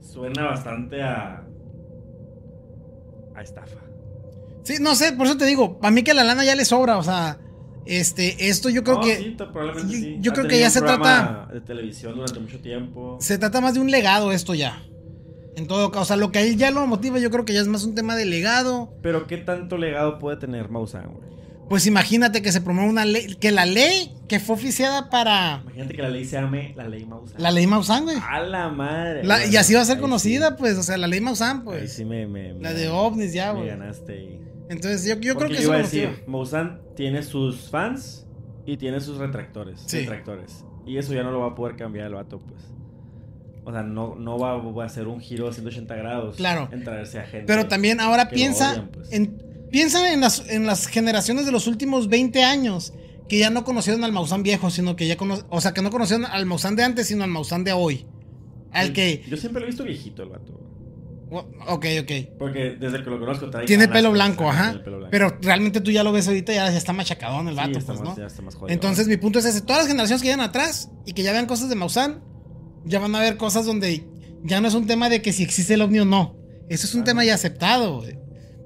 [0.00, 1.44] Suena bastante a.
[3.34, 3.76] a estafa.
[4.64, 6.96] Sí, no sé, por eso te digo, para mí que la lana ya le sobra,
[6.96, 7.38] o sea,
[7.84, 10.16] este, esto yo creo No, que sí, probablemente yo- sí.
[10.20, 13.18] yo Ha creo que ya se programa de televisión durante mucho tiempo.
[13.20, 14.82] se trata más de un legado esto ya.
[15.56, 17.52] En todo caso, o sea, lo que a él ya lo motiva, yo creo que
[17.54, 18.92] ya es más un tema de legado.
[19.02, 21.26] Pero ¿qué tanto legado puede tener Maussan, güey?
[21.68, 25.94] Pues imagínate que se promueve una ley, que la ley que fue oficiada para Imagínate
[25.96, 27.42] que la ley se llame la ley Maussan.
[27.42, 28.16] la ley Maussan, güey.
[28.22, 29.24] A la madre.
[29.24, 30.54] La- y así va a ser ahí conocida, sí.
[30.58, 31.92] pues, o sea, la ley Maussan, Ahí pues.
[31.94, 33.70] sí me, me- La de ovnis ya, me güey.
[33.70, 34.40] ganaste ahí.
[34.68, 36.22] Entonces, yo, yo creo que yo eso iba a decir.
[36.28, 38.26] Maussan tiene sus fans
[38.64, 39.80] y tiene sus retractores.
[39.86, 39.98] Sí.
[40.00, 40.64] Detractores.
[40.86, 42.62] Y eso ya no lo va a poder cambiar el vato, pues.
[43.68, 46.36] O sea, no, no va, va a hacer un giro de 180 grados.
[46.36, 46.68] Claro.
[46.72, 47.46] En traerse a gente.
[47.46, 49.12] Pero también ahora piensa odian, pues.
[49.12, 52.92] en piensa en las, en las generaciones de los últimos 20 años
[53.28, 55.90] que ya no conocieron al Maussan viejo, sino que ya cono- o sea, que no
[55.90, 58.06] conocieron al Maussan de antes, sino al Maussan de hoy.
[58.70, 60.60] Al que Yo siempre lo he visto viejito el vato.
[61.28, 62.12] Ok, ok.
[62.38, 64.70] Porque desde que lo conozco trae Tiene pelo pues, blanco, ajá.
[64.70, 65.10] el pelo blanco.
[65.10, 68.00] Pero realmente tú ya lo ves ahorita, ya, ya está machacadón el vato, pues, más-
[68.00, 68.16] ¿no?
[68.16, 68.72] ya está más jodido.
[68.72, 71.46] Entonces mi punto es ese, todas las generaciones que llegan atrás y que ya vean
[71.46, 72.22] cosas de Maussan,
[72.86, 74.04] ya van a ver cosas donde
[74.42, 76.36] ya no es un tema de que si existe el ovni o no.
[76.68, 78.04] Eso es un tema ya aceptado.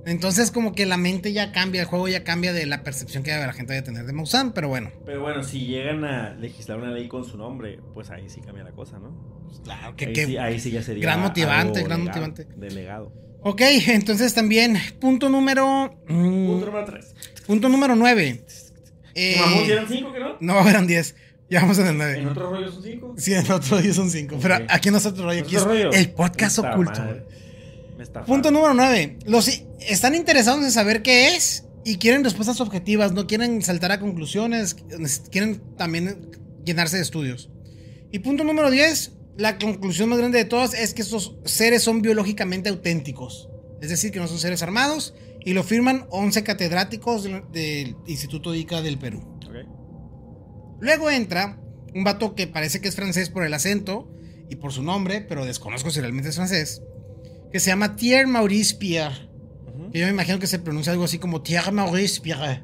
[0.07, 3.31] Entonces, como que la mente ya cambia, el juego ya cambia de la percepción que
[3.33, 4.91] la gente debe tener de Maussan, pero bueno.
[5.05, 8.65] Pero bueno, si llegan a legislar una ley con su nombre, pues ahí sí cambia
[8.65, 9.45] la cosa, ¿no?
[9.63, 11.03] Claro, que, ahí, que- sí, ahí sí ya sería.
[11.03, 12.47] gran motivante, gran motivante.
[12.57, 13.13] Delegado.
[13.43, 15.95] Ok, entonces también, punto número.
[16.09, 17.15] mm, Punto número 3.
[17.47, 18.45] punto número 9.
[19.39, 20.37] Mamón, ¿sí eran 5 que no?
[20.41, 21.15] no, eran 10.
[21.51, 22.19] Ya vamos en el 9.
[22.19, 23.15] En otro rollo son 5.
[23.19, 24.39] Sí, en otro día son 5.
[24.41, 24.63] Pero Ok.
[24.69, 27.03] aquí no es otro rollo, aquí es el podcast oculto.
[27.99, 29.19] Me está Punto número 9.
[29.27, 29.49] Los
[29.81, 34.77] están interesados en saber qué es y quieren respuestas objetivas, no quieren saltar a conclusiones,
[35.31, 36.31] quieren también
[36.65, 37.51] llenarse de estudios.
[38.13, 39.13] Y punto número 10.
[39.37, 43.49] La conclusión más grande de todas es que estos seres son biológicamente auténticos.
[43.81, 48.55] Es decir, que no son seres armados y lo firman 11 catedráticos del, del Instituto
[48.55, 49.30] ICA del Perú.
[50.81, 51.59] Luego entra
[51.95, 54.11] un vato que parece que es francés por el acento
[54.49, 56.83] y por su nombre, pero desconozco si realmente es francés,
[57.53, 59.29] que se llama Thierry Maurice Pierre.
[59.93, 62.63] Que yo me imagino que se pronuncia algo así como Thierry Maurice Pierre.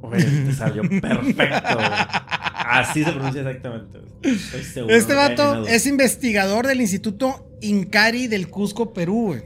[0.00, 1.78] Güey, te salió perfecto.
[1.78, 3.98] Así se pronuncia exactamente.
[4.22, 4.94] Estoy seguro.
[4.94, 9.42] Este vato es investigador del Instituto Incari del Cusco, Perú, güey.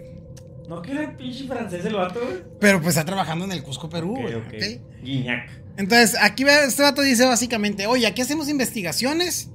[0.69, 2.43] ¿No que era pinche francés el vato, güey?
[2.61, 4.35] Pero pues está trabajando en el Cusco, Perú, güey.
[4.35, 4.47] ok.
[4.49, 5.03] ¿ok?
[5.03, 5.49] Guiñac.
[5.77, 9.51] Entonces, aquí este vato dice básicamente, oye, aquí hacemos investigaciones.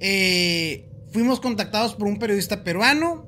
[0.00, 3.26] Eh, fuimos contactados por un periodista peruano.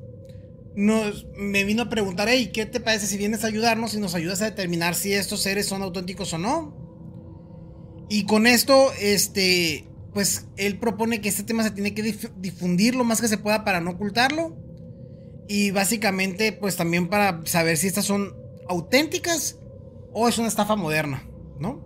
[0.76, 4.14] Nos, me vino a preguntar, hey, ¿qué te parece si vienes a ayudarnos y nos
[4.14, 6.76] ayudas a determinar si estos seres son auténticos o no?
[8.08, 12.94] Y con esto, este, pues él propone que este tema se tiene que dif- difundir
[12.94, 14.56] lo más que se pueda para no ocultarlo.
[15.48, 18.36] Y básicamente, pues también para saber si estas son
[18.68, 19.56] auténticas
[20.12, 21.26] o es una estafa moderna,
[21.58, 21.82] ¿no?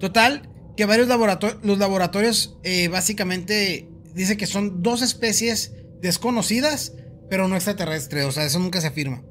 [0.00, 6.94] Total, que varios laboratorios, los laboratorios eh, básicamente dice que son dos especies desconocidas,
[7.28, 9.22] pero no extraterrestres, o sea, eso nunca se afirma.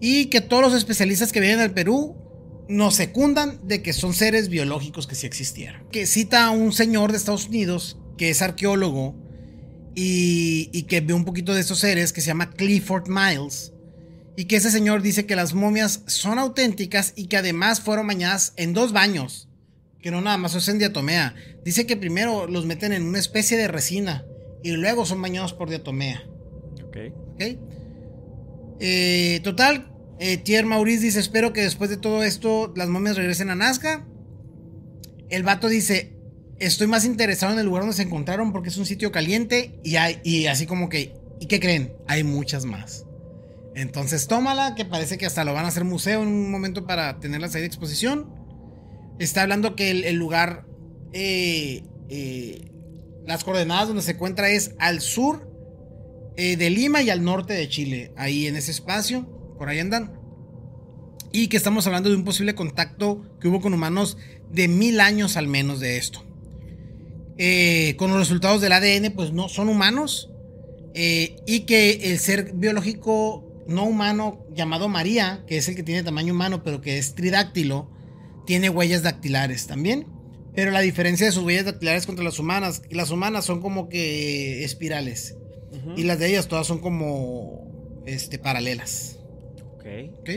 [0.00, 2.16] Y que todos los especialistas que vienen al Perú
[2.68, 5.88] nos secundan de que son seres biológicos que sí existieron.
[5.90, 9.14] Que cita a un señor de Estados Unidos que es arqueólogo
[10.00, 13.72] y, y que ve un poquito de estos seres que se llama Clifford Miles.
[14.36, 18.52] Y que ese señor dice que las momias son auténticas y que además fueron bañadas
[18.54, 19.48] en dos baños.
[20.00, 21.34] Que no nada más es en diatomea.
[21.64, 24.24] Dice que primero los meten en una especie de resina
[24.62, 26.22] y luego son bañados por diatomea.
[26.86, 26.96] Ok.
[27.34, 27.42] ¿Ok?
[28.78, 33.50] Eh, total, eh, Tier Maurice dice: Espero que después de todo esto las momias regresen
[33.50, 34.06] a Nazca.
[35.28, 36.17] El vato dice:
[36.58, 40.46] Estoy más interesado en el lugar donde se encontraron porque es un sitio caliente y,
[40.46, 41.14] así como que.
[41.40, 41.92] ¿Y qué creen?
[42.08, 43.04] Hay muchas más.
[43.76, 47.20] Entonces tómala, que parece que hasta lo van a hacer museo en un momento para
[47.20, 48.28] tenerlas ahí de exposición.
[49.20, 50.66] Está hablando que el, el lugar,
[51.12, 52.72] eh, eh,
[53.24, 55.48] las coordenadas donde se encuentra es al sur
[56.36, 60.18] eh, de Lima y al norte de Chile, ahí en ese espacio, por ahí andan.
[61.32, 64.16] Y que estamos hablando de un posible contacto que hubo con humanos
[64.50, 66.27] de mil años al menos de esto.
[67.38, 70.30] Eh, con los resultados del ADN, pues no son humanos.
[70.94, 76.02] eh, y que el ser biológico no humano llamado María, que es el que tiene
[76.02, 77.88] tamaño humano, pero que es tridáctilo,
[78.46, 80.06] tiene huellas dactilares también.
[80.54, 84.64] Pero la diferencia de sus huellas dactilares contra las humanas, las humanas son como que
[84.64, 85.36] espirales.
[85.96, 89.18] Y las de ellas todas son como este, paralelas.
[89.76, 89.84] Ok.
[90.20, 90.28] ¿Ok?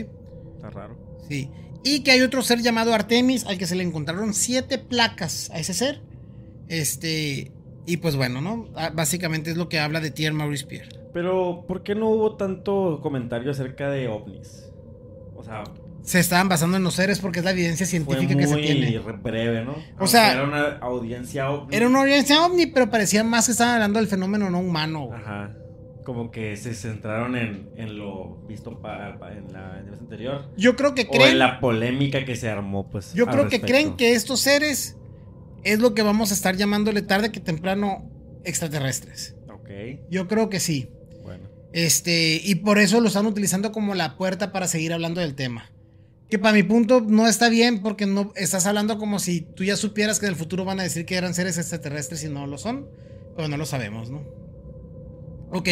[0.54, 0.96] Está raro.
[1.28, 1.48] Sí.
[1.82, 5.58] Y que hay otro ser llamado Artemis al que se le encontraron siete placas a
[5.58, 6.02] ese ser.
[6.68, 7.52] Este.
[7.86, 8.68] Y pues bueno, ¿no?
[8.76, 10.88] Ah, Básicamente es lo que habla de Thierry Maurice Pierre.
[11.12, 14.70] Pero, ¿por qué no hubo tanto comentario acerca de ovnis?
[15.36, 15.64] O sea,
[16.02, 18.56] Se estaban basando en los seres porque es la evidencia fue científica muy que se
[18.56, 18.98] tiene.
[18.98, 19.74] re- breve, ¿no?
[19.98, 21.76] O sea, era una audiencia ovni.
[21.76, 25.06] Era una audiencia ovni, pero parecía más que estaban hablando del fenómeno no humano.
[25.06, 25.20] güey.
[25.20, 25.50] Ajá.
[26.04, 30.00] Como que se centraron en, en lo visto pa- pa- en la en la vez
[30.00, 30.50] anterior.
[30.56, 31.32] Yo creo que O creen.
[31.32, 33.12] en la polémica que se armó, pues.
[33.14, 34.96] Yo creo que creen que estos seres
[35.64, 38.10] es lo que vamos a estar llamándole tarde que temprano
[38.44, 39.34] extraterrestres.
[39.52, 39.70] Ok,
[40.10, 40.88] Yo creo que sí.
[41.22, 41.48] bueno.
[41.72, 45.70] Este, y por eso lo están utilizando como la puerta para seguir hablando del tema.
[46.28, 49.76] Que para mi punto no está bien porque no estás hablando como si tú ya
[49.76, 52.58] supieras que en el futuro van a decir que eran seres extraterrestres y no lo
[52.58, 52.88] son,
[53.36, 54.22] pero no lo sabemos, ¿no?
[55.50, 55.68] Ok,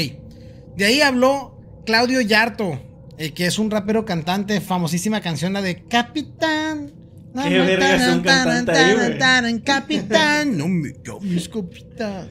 [0.77, 2.79] de ahí habló Claudio Yarto,
[3.17, 6.93] eh, que es un rapero cantante, famosísima canción, la de Capitán.
[7.35, 12.28] ¿Qué verga es un cantante ahí, Capitán, no me llames capitán.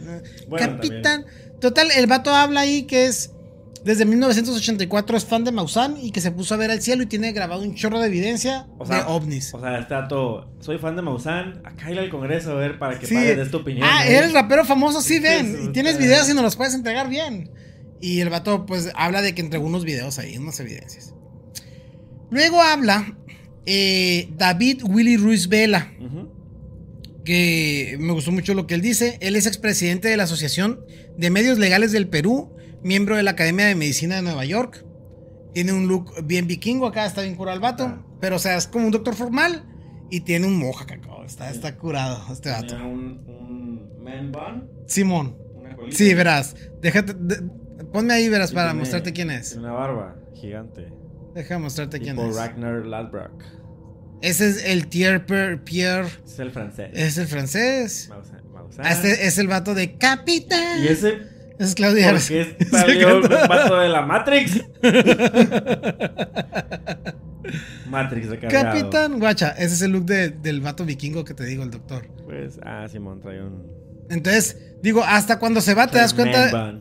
[0.48, 1.26] Bueno, capitán.
[1.60, 3.32] Total, el vato habla ahí que es
[3.84, 7.06] desde 1984 es fan de Maussan y que se puso a ver al cielo y
[7.06, 9.54] tiene grabado un chorro de evidencia O sea, de ovnis.
[9.54, 13.00] O sea, este dato, soy fan de Maussan, acá ir al Congreso a ver para
[13.00, 13.16] que Sí.
[13.16, 13.88] pagues de esta opinión.
[13.90, 14.18] Ah, ¿eh?
[14.18, 15.58] eres rapero famoso, sí, ven.
[15.64, 17.52] Y tienes videos y nos los puedes entregar bien.
[18.02, 21.14] Y el vato, pues, habla de que entregó unos videos ahí, unas evidencias.
[22.32, 23.18] Luego habla
[23.66, 25.92] eh, David Willy Ruiz Vela,
[27.26, 29.18] que me gustó mucho lo que él dice.
[29.22, 30.80] Él es expresidente de la Asociación
[31.18, 34.86] de Medios Legales del Perú, miembro de la Academia de Medicina de Nueva York.
[35.54, 37.84] Tiene un look bien vikingo acá, está bien curado el vato.
[37.86, 38.06] Ah.
[38.22, 39.64] Pero, o sea, es como un doctor formal
[40.10, 41.24] y tiene un moja, cacao.
[41.26, 42.76] Está, está curado este vato.
[42.76, 45.38] Un, un man bun, Simón.
[45.92, 46.56] Sí, verás.
[46.82, 47.14] Déjate.
[47.14, 47.50] de-
[47.92, 49.56] ponme ahí, verás, para tiene- mostrarte quién es.
[49.56, 50.88] Una barba gigante.
[51.36, 52.36] Déjame mostrarte quién es.
[52.36, 53.44] Ragnar Ladbrok.
[54.22, 55.26] Ese es el Tier
[55.64, 56.10] Pierre.
[56.26, 56.90] Es el francés.
[56.94, 58.10] Es el francés.
[58.10, 58.86] Maussan.
[58.86, 60.84] Ah, Este es el vato de Capitán.
[60.84, 61.20] Y ese,
[61.58, 62.12] Es Claudia.
[62.12, 64.62] porque es salió el vato de la Matrix.
[67.90, 68.80] Matrix recargado.
[68.80, 72.08] Capitán, guacha, ese es el look de- del vato vikingo que te digo, el doctor.
[72.26, 73.66] Pues, ah, Simón trae un.
[74.10, 76.80] Entonces, digo, hasta cuando se va te das cuenta,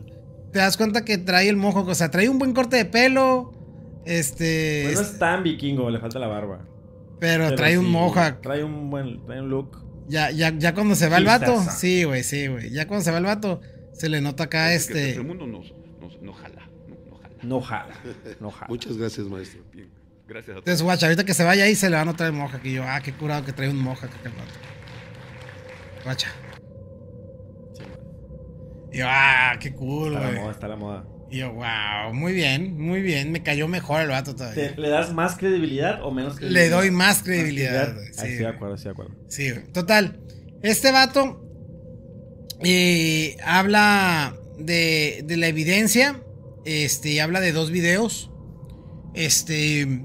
[0.51, 3.53] te das cuenta que trae el mojo, o sea, trae un buen corte de pelo,
[4.17, 6.59] este, Pues no es tan vikingo, le falta la barba.
[7.19, 8.41] pero, Pero trae un mohawk.
[8.41, 9.77] Trae un buen trae un look.
[10.07, 13.11] Ya, ya, ya cuando se va el vato, sí, güey, sí, güey, ya cuando se
[13.11, 13.61] va el vato,
[13.93, 15.59] se le nota acá Es que este, El mundo no,
[16.01, 16.67] no, no jala.
[16.87, 17.35] No, jala.
[17.43, 17.93] No jala.
[18.39, 18.67] No jala.
[18.69, 19.61] Muchas gracias, maestro.
[19.73, 19.89] Bien.
[20.27, 20.61] Gracias a todos.
[20.61, 22.71] entonces, guacha, ahorita que se vaya ahí se le va a notar el moja, que
[22.71, 24.53] yo, ah, qué curado que trae un moja acá el vato.
[26.03, 26.29] Guacha.
[28.91, 30.41] Y yo, ah, qué cool, Está la güey.
[30.41, 31.05] moda, está la moda.
[31.31, 33.31] Y yo, wow, muy bien, muy bien.
[33.31, 34.73] Me cayó mejor el vato todavía.
[34.75, 36.63] ¿Te- ¿Le das más credibilidad o menos credibilidad?
[36.65, 37.95] Le doy más Más credibilidad.
[38.17, 39.15] Ah, Sí, de acuerdo, estoy de acuerdo.
[39.27, 39.51] Sí.
[39.71, 40.19] Total.
[40.63, 41.45] Este vato
[42.63, 46.21] eh, habla de, de la evidencia.
[46.65, 48.31] Este, habla de dos videos.
[49.13, 50.01] Este,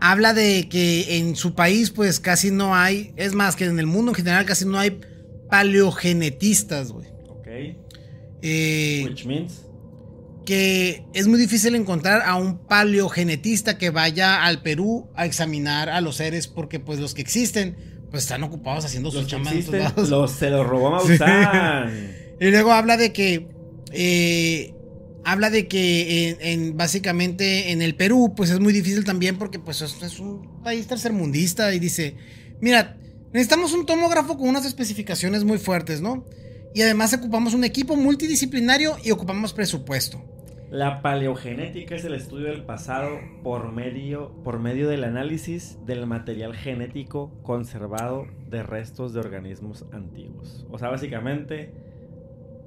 [0.00, 3.12] habla de que en su país, pues casi no hay.
[3.16, 5.00] Es más, que en el mundo en general casi no hay
[5.48, 7.06] paleogenetistas, güey.
[7.28, 7.46] Ok.
[8.42, 9.62] Eh, Which means.
[10.46, 16.00] Que es muy difícil encontrar a un paleogenetista que vaya al Perú a examinar a
[16.00, 17.76] los seres porque pues los que existen
[18.10, 20.08] pues están ocupados haciendo su Los que chamba en otros existen, lados.
[20.08, 22.14] los, se los robó Maussan.
[22.40, 23.48] Y luego habla de que
[23.92, 24.72] eh,
[25.24, 29.58] habla de que en, en- básicamente en el Perú pues es muy difícil también porque
[29.58, 32.14] pues es, es un país tercermundista y dice,
[32.60, 32.96] mira,
[33.32, 36.24] necesitamos un tomógrafo con unas especificaciones muy fuertes, ¿no?
[36.74, 40.22] Y además ocupamos un equipo multidisciplinario y ocupamos presupuesto.
[40.70, 46.56] La paleogenética es el estudio del pasado por medio, por medio del análisis del material
[46.56, 50.66] genético conservado de restos de organismos antiguos.
[50.70, 51.72] O sea, básicamente,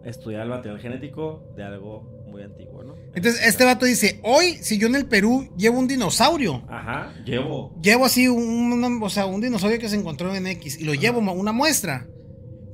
[0.05, 2.95] estudiar el material genético de algo muy antiguo, ¿no?
[3.15, 7.75] Entonces, este vato dice, hoy, si yo en el Perú llevo un dinosaurio, Ajá, llevo.
[7.81, 11.19] llevo así un, o sea, un dinosaurio que se encontró en X y lo llevo
[11.29, 12.07] a una muestra.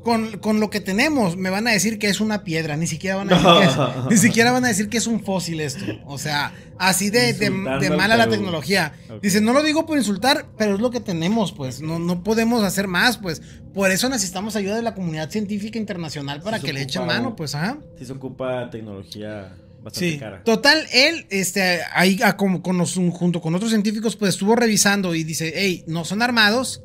[0.06, 3.16] Con, con lo que tenemos, me van a decir que es una piedra, ni siquiera
[3.16, 5.84] van a decir, que es, ni siquiera van a decir que es un fósil esto.
[6.06, 8.94] O sea, así de, de- de al mala la tecnología.
[9.24, 11.82] Dice, no lo digo por insultar, pero es lo que tenemos, pues.
[11.82, 13.42] No, no podemos hacer más, pues.
[13.74, 17.14] Por eso necesitamos ayuda de la comunidad científica internacional para Sí, que le echen ocupa
[17.16, 17.80] mano, un- pues, ajá.
[17.98, 20.44] Sí se ocupa tecnología bastante Sí, cara.
[20.44, 25.16] total, él, este, ahí ah, como con los- junto con otros científicos, pues estuvo revisando
[25.16, 26.84] y dice, hey, no son armados.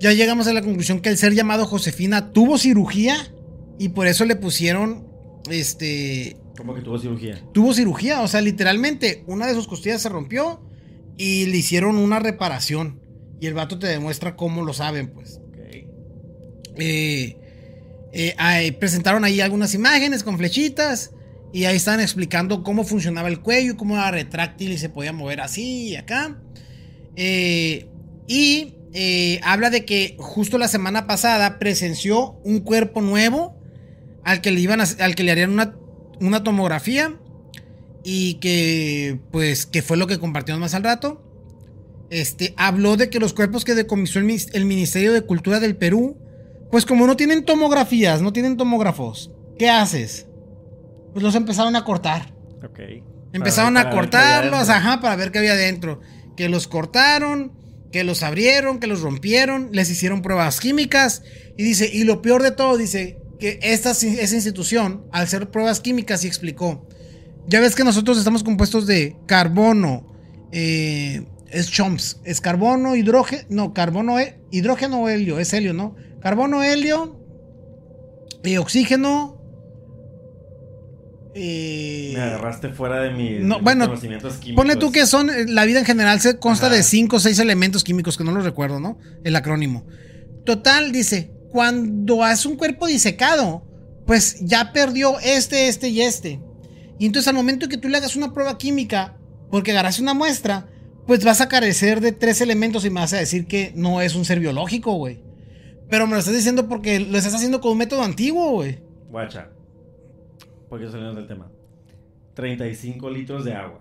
[0.00, 3.16] Ya llegamos a la conclusión que el ser llamado Josefina tuvo cirugía
[3.78, 5.06] y por eso le pusieron,
[5.50, 7.42] este, Como que tuvo cirugía.
[7.52, 10.60] tuvo cirugía, o sea, literalmente una de sus costillas se rompió
[11.16, 13.00] y le hicieron una reparación
[13.40, 15.40] y el vato te demuestra cómo lo saben, pues.
[15.48, 15.58] Ok.
[16.78, 17.36] Eh,
[18.12, 21.12] eh, ahí presentaron ahí algunas imágenes con flechitas
[21.52, 25.12] y ahí estaban explicando cómo funcionaba el cuello y cómo era retráctil y se podía
[25.12, 26.38] mover así y acá.
[27.14, 27.88] Eh,
[28.26, 33.54] y eh, habla de que justo la semana pasada presenció un cuerpo nuevo
[34.24, 35.76] al que le iban a- al que le harían una,
[36.18, 37.14] una tomografía
[38.02, 41.22] y que pues que fue lo que compartimos más al rato.
[42.08, 46.16] Este habló de que los cuerpos que decomisó el, el Ministerio de Cultura del Perú,
[46.70, 50.26] pues como no tienen tomografías, no tienen tomógrafos, ¿qué haces?
[51.12, 52.32] Pues los empezaron a cortar.
[52.64, 52.78] Ok.
[53.32, 56.00] Empezaron Para a para cortarlos, ajá, para ver qué había dentro.
[56.36, 57.52] Que los cortaron,
[57.92, 61.22] que los abrieron, que los rompieron, les hicieron pruebas químicas.
[61.56, 65.80] Y dice, y lo peor de todo, dice que esta, esa institución, al hacer pruebas
[65.80, 66.86] químicas, y explicó.
[67.46, 70.12] Ya ves que nosotros estamos compuestos de carbono,
[70.52, 75.94] eh, es chomps, es carbono, hidrógeno, no, carbono, eh, hidrógeno o helio, es helio, ¿no?
[76.20, 77.20] Carbono, helio,
[78.42, 79.35] y oxígeno.
[81.38, 84.62] Eh, Me agarraste fuera de, mi, No, de mis bueno, conocimientos químicos.
[84.62, 86.76] Ponle tú que son, eh, la vida en general se consta Ajá.
[86.76, 88.98] de cinco o seis elementos químicos que no los recuerdo, ¿no?
[89.22, 89.86] El acrónimo.
[90.44, 93.64] Total, dice, cuando hace un cuerpo disecado,
[94.06, 96.40] pues ya perdió este, este y este.
[96.98, 99.16] Y entonces al momento que tú le hagas una prueba química,
[99.50, 100.68] porque agarraste una muestra,
[101.06, 104.14] pues vas a carecer de tres elementos y me vas a decir que no es
[104.14, 105.22] un ser biológico, güey.
[105.88, 108.80] Pero me lo estás diciendo porque lo estás haciendo con un método antiguo, güey.
[109.10, 109.50] Guacha.
[110.68, 111.50] Porque salimos del tema.
[112.34, 113.80] 35 litros de agua.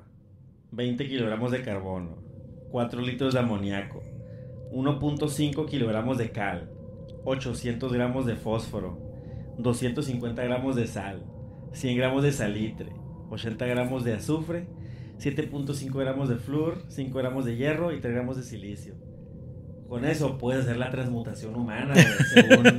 [0.71, 2.17] 20 kilogramos de carbono.
[2.71, 4.03] 4 litros de amoníaco.
[4.71, 6.69] 1.5 kilogramos de cal.
[7.23, 8.99] 800 gramos de fósforo.
[9.57, 11.25] 250 gramos de sal.
[11.73, 12.91] 100 gramos de salitre.
[13.29, 14.67] 80 gramos de azufre.
[15.17, 16.83] 7.5 gramos de flúor.
[16.89, 18.95] 5 gramos de hierro y 3 gramos de silicio.
[19.87, 21.93] Con eso puedes hacer la transmutación humana,
[22.33, 22.63] según.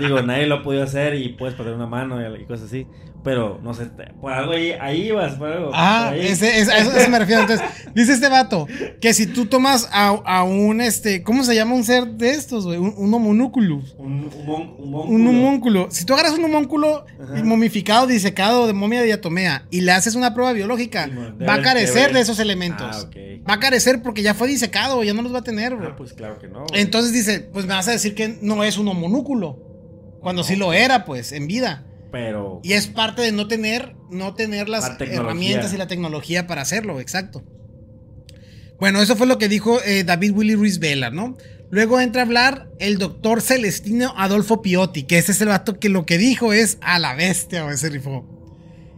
[0.00, 2.86] Digo, nadie lo ha podido hacer y puedes perder una mano y, y cosas así.
[3.24, 3.86] Pero, no sé,
[4.20, 5.70] por algo ahí, ahí vas, por algo.
[5.72, 6.26] Ah, por ahí.
[6.28, 7.40] ese, ese- a eso, me refiero.
[7.40, 8.66] Entonces, dice este vato
[9.00, 12.66] que si tú tomas a, a un, este, ¿cómo se llama un ser de estos,
[12.66, 12.78] güey?
[12.78, 13.14] Un, un.
[13.14, 15.88] Un, un, un, homúnculo.
[15.90, 17.42] Si tú agarras un homúnculo Ajá.
[17.44, 21.08] momificado, disecado de momia de diatomea y le haces una prueba biológica,
[21.48, 22.86] va a carecer de esos elementos.
[22.90, 23.16] Ah, ok.
[23.48, 25.88] Va a carecer porque ya fue disecado, ya no los va a tener, güey.
[25.88, 26.66] Ah, pues claro que no.
[26.66, 26.80] güey.
[26.82, 29.58] Entonces dice, pues me vas a decir que no es un homunúculo.
[30.20, 31.84] Cuando sí lo era, pues, en vida.
[32.14, 32.60] Pero.
[32.62, 36.62] Y es parte de no tener, no tener las La herramientas y la tecnología para
[36.62, 37.42] hacerlo, exacto.
[38.78, 41.36] Bueno, eso fue lo que dijo eh, David Willy Ruiz Vela, ¿no?
[41.70, 45.88] Luego entra a hablar el doctor Celestino Adolfo Piotti, que ese es el vato que
[45.88, 48.30] lo que dijo es a la bestia, güey, se rifó.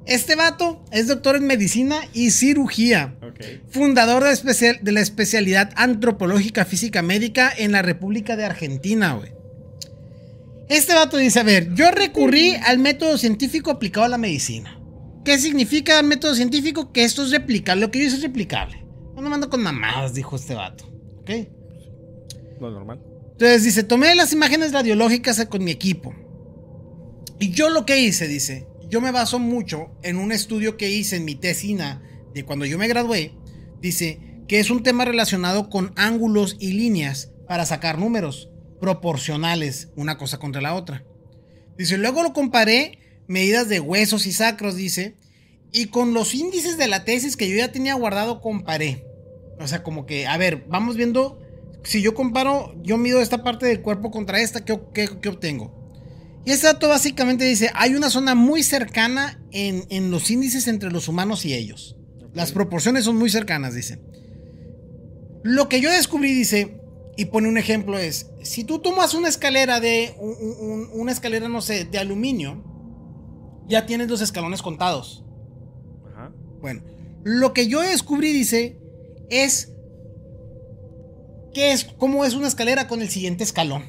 [0.07, 3.17] Este vato es doctor en medicina y cirugía,
[3.71, 9.33] fundador de, especial- de la especialidad antropológica física médica en la República de Argentina, güey.
[10.69, 14.81] Este vato dice, a ver, yo recurrí al método científico aplicado a la medicina.
[15.25, 16.93] ¿Qué significa el método científico?
[16.93, 18.85] Que esto es replicable, lo que yo hice es replicable.
[19.15, 20.85] No me mando con mamadas, dijo este vato.
[21.21, 21.31] ¿Ok?
[22.61, 23.01] Lo normal.
[23.33, 26.15] Entonces dice, tomé las imágenes radiológicas con mi equipo.
[27.39, 31.17] Y yo lo que hice, dice, yo me baso mucho en un estudio que hice
[31.17, 32.03] en mi tesina
[32.35, 33.35] de cuando yo me gradué.
[33.81, 38.51] Dice que es un tema relacionado con ángulos y líneas para sacar números
[38.81, 41.05] proporcionales una cosa contra la otra.
[41.79, 45.15] Dice, luego lo comparé, medidas de huesos y sacros, dice,
[45.73, 49.05] y con los índices de la tesis que yo ya tenía guardado comparé.
[49.59, 51.39] O sea, como que, a ver, vamos viendo,
[51.83, 55.75] si yo comparo, yo mido esta parte del cuerpo contra esta, ¿qué, qué- qué obtengo?
[56.45, 60.91] Y este dato básicamente dice, hay una zona muy cercana en, en los índices entre
[60.93, 61.97] los humanos y ellos.
[62.35, 63.99] Las proporciones son muy cercanas, dice.
[65.43, 66.81] Lo que yo descubrí, dice,
[67.17, 70.37] y pone un ejemplo, es, si tú tomas una escalera de, un-
[70.71, 72.63] un- una escalera, no sé, de aluminio,
[73.67, 75.25] ya tienes los escalones contados.
[76.13, 76.33] Ajá.
[76.61, 76.83] Bueno,
[77.25, 78.79] lo que yo descubrí, dice,
[79.31, 79.73] es
[81.55, 83.85] qué es, cómo es una escalera con el siguiente escalón.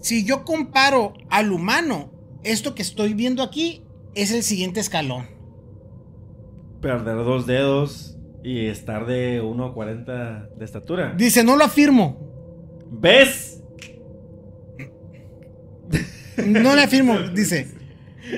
[0.00, 2.12] Si yo comparo al humano,
[2.44, 3.84] esto que estoy viendo aquí
[4.14, 5.26] es el siguiente escalón.
[6.80, 8.15] Perder dos dedos
[8.46, 11.12] y estar de 1.40 de estatura.
[11.16, 12.16] Dice, no lo afirmo.
[12.90, 13.60] ¿Ves?
[16.46, 17.66] No le afirmo, dice.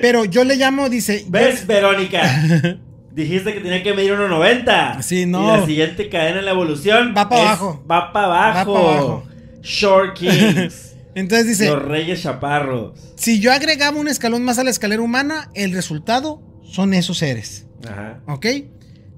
[0.01, 1.23] Pero yo le llamo, dice.
[1.25, 2.21] yo- ¿Ves, Verónica?
[3.11, 5.01] Dijiste que tenía que medir 1.90.
[5.03, 5.43] Sí, no.
[5.55, 7.83] Y la siguiente cadena en la evolución Va pa' es- abajo.
[7.89, 8.73] Va para abajo.
[8.73, 9.23] Pa' abajo.
[9.61, 10.95] Short Kings.
[11.15, 12.93] Entonces dice, Los Reyes Chaparros.
[13.15, 17.67] si yo agregaba un escalón más a la escalera humana, el resultado son esos seres.
[17.87, 18.21] Ajá.
[18.27, 18.45] ¿Ok?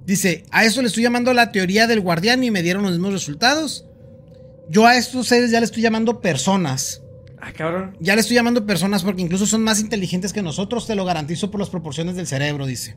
[0.06, 3.14] Dice, a eso le estoy llamando la teoría del guardián y me dieron los mismos
[3.14, 3.86] resultados.
[4.70, 7.02] Yo a estos seres ya le estoy llamando personas.
[7.40, 7.98] Ah, cabrón.
[8.00, 11.50] Ya le estoy llamando personas porque incluso son más inteligentes que nosotros, te lo garantizo
[11.52, 12.96] por las proporciones del cerebro, dice.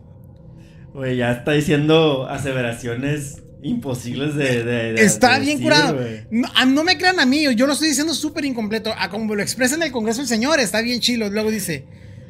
[0.93, 4.63] Güey, ya está diciendo aseveraciones imposibles de.
[4.63, 5.99] de- de- Está de bien decir, curado.
[6.31, 8.93] No, no me crean a mí, yo lo estoy diciendo súper incompleto.
[8.97, 11.29] A como lo expresa en el Congreso el señor, está bien chilo.
[11.31, 11.85] Luego dice,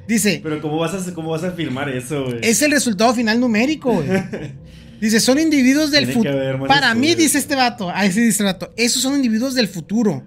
[0.06, 2.38] dice, Pero ¿cómo vas a, cómo vas a afirmar eso, güey?
[2.42, 4.08] es el resultado final numérico, güey.
[5.00, 6.66] Dice, son individuos del futuro.
[6.66, 10.24] Para mí, dice este vato, ahí sí dice el vato, esos son individuos del futuro.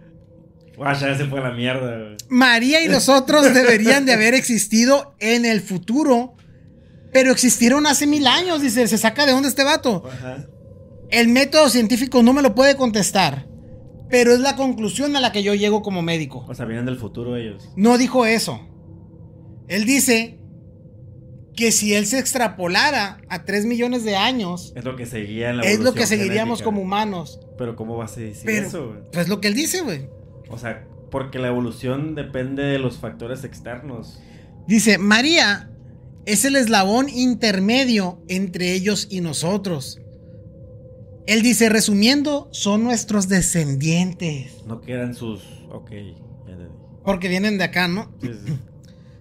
[0.76, 2.18] Guau, ya se fue a la mierda, güey.
[2.30, 6.36] María y los otros deberían de haber existido en el futuro,
[7.12, 10.04] pero existieron hace mil años, dice, se saca de dónde este vato.
[10.06, 10.46] Ajá.
[11.10, 13.48] El método científico no me lo puede contestar,
[14.10, 16.46] pero es la conclusión a la que yo llego como médico.
[16.48, 17.70] O sea, vienen del futuro ellos.
[17.76, 18.62] No dijo eso.
[19.68, 20.40] Él dice
[21.56, 25.58] que si él se extrapolara a 3 millones de años, Es lo que seguía en
[25.58, 26.66] la es lo que seguiríamos genética.
[26.66, 27.40] como humanos.
[27.58, 29.00] Pero ¿cómo vas a decir Pero, eso, güey?
[29.12, 30.08] pues lo que él dice, güey.
[30.50, 34.20] O sea, porque la evolución depende de los factores externos.
[34.68, 35.72] Dice, María
[36.26, 40.00] es el eslabón intermedio entre ellos y nosotros.
[41.26, 44.64] Él dice, resumiendo, son nuestros descendientes.
[44.66, 45.42] No quedan sus.
[45.72, 45.92] Ok.
[47.04, 48.12] Porque vienen de acá, ¿no?
[48.22, 48.54] Sí, sí.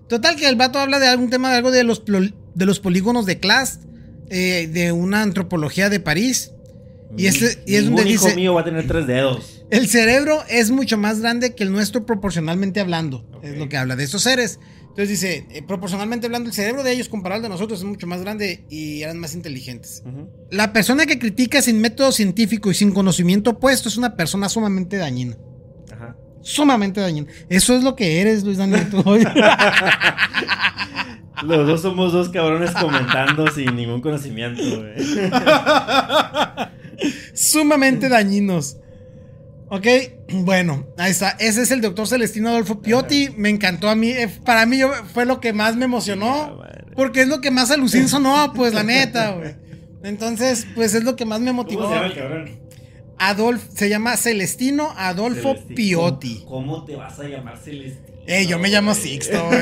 [0.09, 3.27] Total que el vato habla de algún tema de algo de los, de los polígonos
[3.27, 3.81] de Class.
[4.31, 6.53] eh, de una antropología de París.
[7.17, 9.63] Y, este, y es donde hijo dice, mío va a tener tres dedos.
[9.71, 13.25] el cerebro es mucho más grande que el nuestro proporcionalmente hablando.
[13.43, 14.59] Es lo que habla de estos seres.
[14.81, 18.07] Entonces dice, eh, proporcionalmente hablando, el cerebro de ellos comparado al de nosotros es mucho
[18.07, 20.03] más grande y eran más inteligentes.
[20.51, 24.97] La persona que critica sin método científico y sin conocimiento opuesto es una persona sumamente
[24.97, 25.37] dañina.
[26.47, 27.27] Sumamente dañina.
[27.49, 28.89] Eso es lo que eres, Luis Daniel.
[28.89, 29.27] tú hoy.
[31.43, 34.95] Los dos somos dos cabrones comentando sin ningún conocimiento, güey.
[37.35, 38.77] Sumamente dañinos.
[39.69, 39.87] Ok,
[40.31, 41.31] bueno, ahí está.
[41.41, 43.31] Ese es el doctor Celestino Adolfo Piotti.
[43.37, 44.11] Me encantó a mí.
[44.11, 44.79] eh, Para mí
[45.13, 46.63] fue lo que más me emocionó.
[46.95, 49.57] Porque es lo que más alucin sonó, pues la neta, güey.
[50.05, 51.89] Entonces, pues es lo que más me ¿Cómo motivó.
[51.89, 52.51] se llama el cabrón?
[53.19, 55.75] Adolfo, se llama Celestino Adolfo Celestino.
[55.75, 56.45] Piotti.
[56.47, 58.17] ¿Cómo te vas a llamar Celestino?
[58.27, 58.93] Eh, yo me llamo?
[58.95, 59.61] Sixto, güey.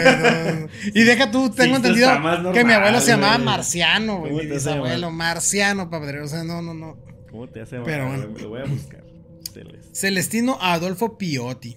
[0.94, 3.38] Y deja tú, tengo Sixto entendido que mi abuelo se llamaba.
[3.38, 4.32] Marciano, güey.
[4.32, 5.34] ¿Cómo Mi te vas a bisabuelo, llamar?
[5.34, 6.20] Marciano, padre.
[6.22, 6.96] O sea, no, no, no.
[7.30, 7.78] ¿Cómo te hace?
[7.80, 8.26] Pero bueno.
[8.40, 9.04] Lo voy a buscar.
[9.52, 9.94] Celestino.
[9.94, 11.76] Celestino Adolfo Piotti.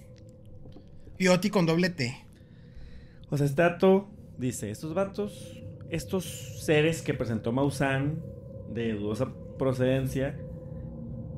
[1.16, 2.16] Piotti con doble T.
[3.30, 4.08] O sea, este dato
[4.38, 5.60] dice, estos vatos,
[5.90, 8.18] estos seres que presentó Maussan
[8.72, 10.38] de dudosa procedencia,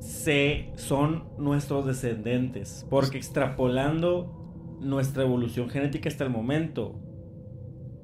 [0.01, 2.85] se, son nuestros descendentes.
[2.89, 6.99] Porque extrapolando nuestra evolución genética hasta el momento,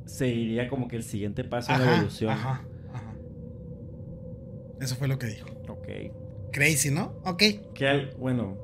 [0.06, 2.32] se iría como que el siguiente paso en la evolución.
[2.32, 3.14] ajá, ajá.
[4.80, 5.50] Eso fue lo que dijo.
[5.68, 5.88] Ok.
[6.54, 7.16] Crazy, ¿no?
[7.26, 7.44] Ok.
[7.74, 8.58] ¿Qué al- bueno,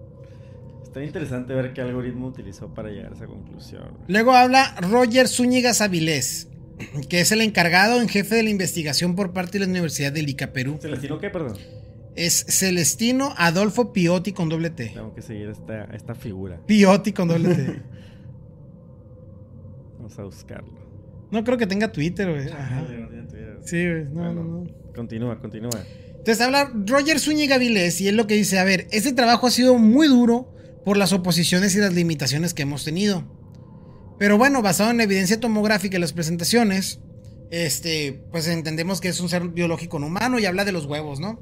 [0.84, 3.98] está interesante ver qué algoritmo utilizó para llegar a esa conclusión.
[4.08, 6.48] Luego habla Roger Zúñiga Savilés,
[7.10, 10.30] que es el encargado en jefe de la investigación por parte de la Universidad del
[10.30, 10.78] Ica Perú.
[10.80, 11.30] ¿Celestino qué?
[11.30, 11.58] Perdón.
[12.16, 14.90] Es Celestino Adolfo Piotti con doble T.
[14.94, 16.60] Tengo que seguir esta, esta figura.
[16.66, 17.82] Piotti con doble T.
[19.98, 20.74] Vamos a buscarlo.
[21.32, 22.50] No creo que tenga Twitter, güey.
[22.50, 22.82] Ajá.
[22.82, 23.60] No Twitter.
[23.64, 24.04] Sí, güey.
[24.06, 24.34] No, Bueno.
[24.44, 24.94] no, no.
[24.94, 25.72] Continúa, continúa.
[26.10, 29.52] Entonces habla Roger Zúñiga Vilés y es lo que dice, a ver, este trabajo ha
[29.52, 30.54] sido muy duro
[30.86, 33.24] por las oposiciones y las limitaciones que hemos tenido.
[34.20, 37.00] Pero bueno, basado en la evidencia tomográfica y las presentaciones,
[37.50, 41.20] este, pues entendemos que es un ser biológico no humano y habla de los huevos,
[41.20, 41.42] ¿no?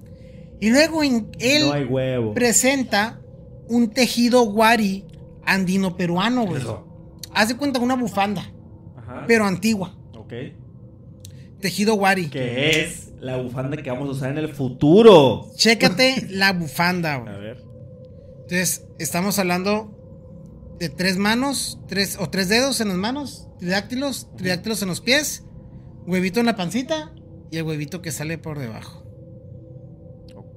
[0.62, 2.34] Y luego en- él No hay huevo.
[2.34, 3.20] presenta
[3.68, 5.06] un tejido guari
[5.44, 6.62] andino peruano, güey.
[7.48, 8.50] De cuenta una bufanda,
[8.96, 9.26] Ajá.
[9.28, 9.98] pero antigua.
[10.16, 10.32] Ok.
[11.60, 12.30] Tejido guari.
[12.30, 15.48] Que es la bufanda que vamos a usar en el futuro.
[15.56, 17.34] Chécate la bufanda, güey.
[17.34, 17.64] A ver.
[18.44, 19.98] Entonces, estamos hablando
[20.80, 25.44] de tres manos, tres o tres dedos en las manos, tridáctilos, tridáctilos en los pies,
[26.08, 27.14] huevito en la pancita
[27.52, 29.01] y el huevito que sale por debajo.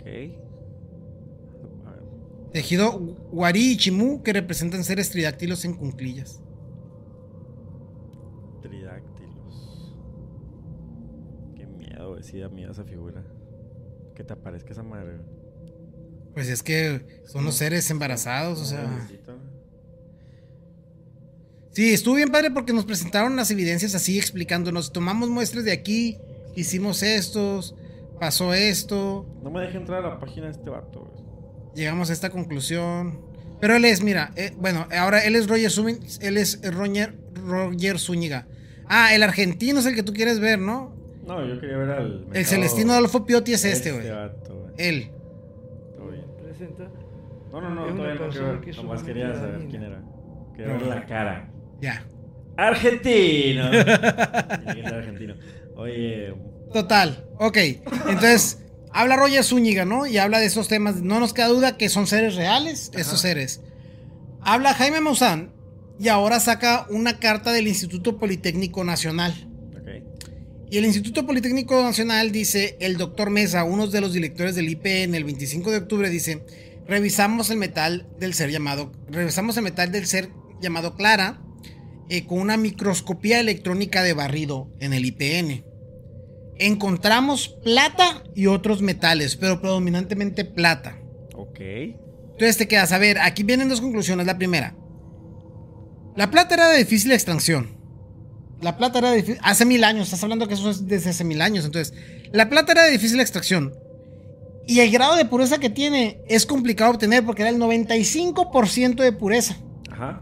[0.05, 0.11] Ok.
[2.53, 2.99] Tejido
[3.33, 6.41] guarí y chimú que representan seres tridáctilos en cunclillas.
[8.63, 9.93] Tridáctilos.
[11.57, 13.25] Qué miedo, da miedo esa figura.
[14.15, 15.19] Que te aparezca esa madre.
[16.35, 19.09] Pues es que son los seres embarazados, o sea.
[21.71, 24.93] Sí, estuvo bien padre porque nos presentaron las evidencias así explicándonos.
[24.93, 26.19] Tomamos muestras de aquí,
[26.55, 27.75] hicimos estos,
[28.19, 31.25] pasó esto, No me deje entrar a la página de este vato, güey.
[31.75, 33.21] llegamos a esta conclusión.
[33.61, 37.99] Pero él es, mira, eh, bueno, ahora él es Roger Zúñiga, él es Roger, Roger
[37.99, 38.47] Zúñiga.
[38.89, 40.95] Ah, el argentino es el que tú quieres ver, ¿no?
[41.27, 42.27] No, yo quería ver al.
[42.35, 44.11] El Celestino Adolfo Piotti es este, güey.
[44.11, 44.75] vato, güey.
[44.77, 45.11] Él.
[45.97, 46.25] Todo bien.
[46.43, 46.91] Presenta.
[47.51, 48.77] No, no, no, todavía no quiero ver.
[48.77, 50.03] Nomás quería saber quién era.
[50.55, 51.49] Quería ver la cara.
[51.81, 52.05] Ya.
[52.57, 53.65] Argentino.
[54.95, 55.35] Argentino.
[55.77, 56.35] Oye,
[56.73, 57.27] Total.
[57.39, 57.57] Ok.
[58.09, 58.59] Entonces,
[58.93, 60.07] habla Roger Zúñiga, ¿no?
[60.07, 60.97] Y habla de esos temas.
[60.97, 63.61] No nos queda duda que son seres reales, esos seres.
[64.41, 65.53] Habla Jaime Maussan
[65.99, 69.49] y ahora saca una carta del Instituto Politécnico Nacional.
[70.71, 75.15] Y el Instituto Politécnico Nacional dice, el doctor Mesa, uno de los directores del IPN,
[75.15, 76.45] el 25 de octubre, dice,
[76.89, 81.41] revisamos el metal del ser llamado, revisamos el metal del ser llamado Clara
[82.09, 85.65] eh, con una microscopía electrónica de barrido en el IPN.
[86.59, 90.99] Encontramos plata y otros metales, pero predominantemente plata.
[91.35, 91.61] Ok.
[91.61, 94.27] Entonces te quedas, a ver, aquí vienen dos conclusiones.
[94.27, 94.75] La primera,
[96.17, 97.77] la plata era de difícil extracción.
[98.61, 101.25] La plata era de difícil, hace mil años, estás hablando que eso es desde hace
[101.25, 101.65] mil años.
[101.65, 101.95] Entonces,
[102.33, 103.75] la plata era de difícil extracción.
[104.67, 109.13] Y el grado de pureza que tiene es complicado obtener porque era el 95% de
[109.13, 109.59] pureza.
[109.91, 110.21] Ajá.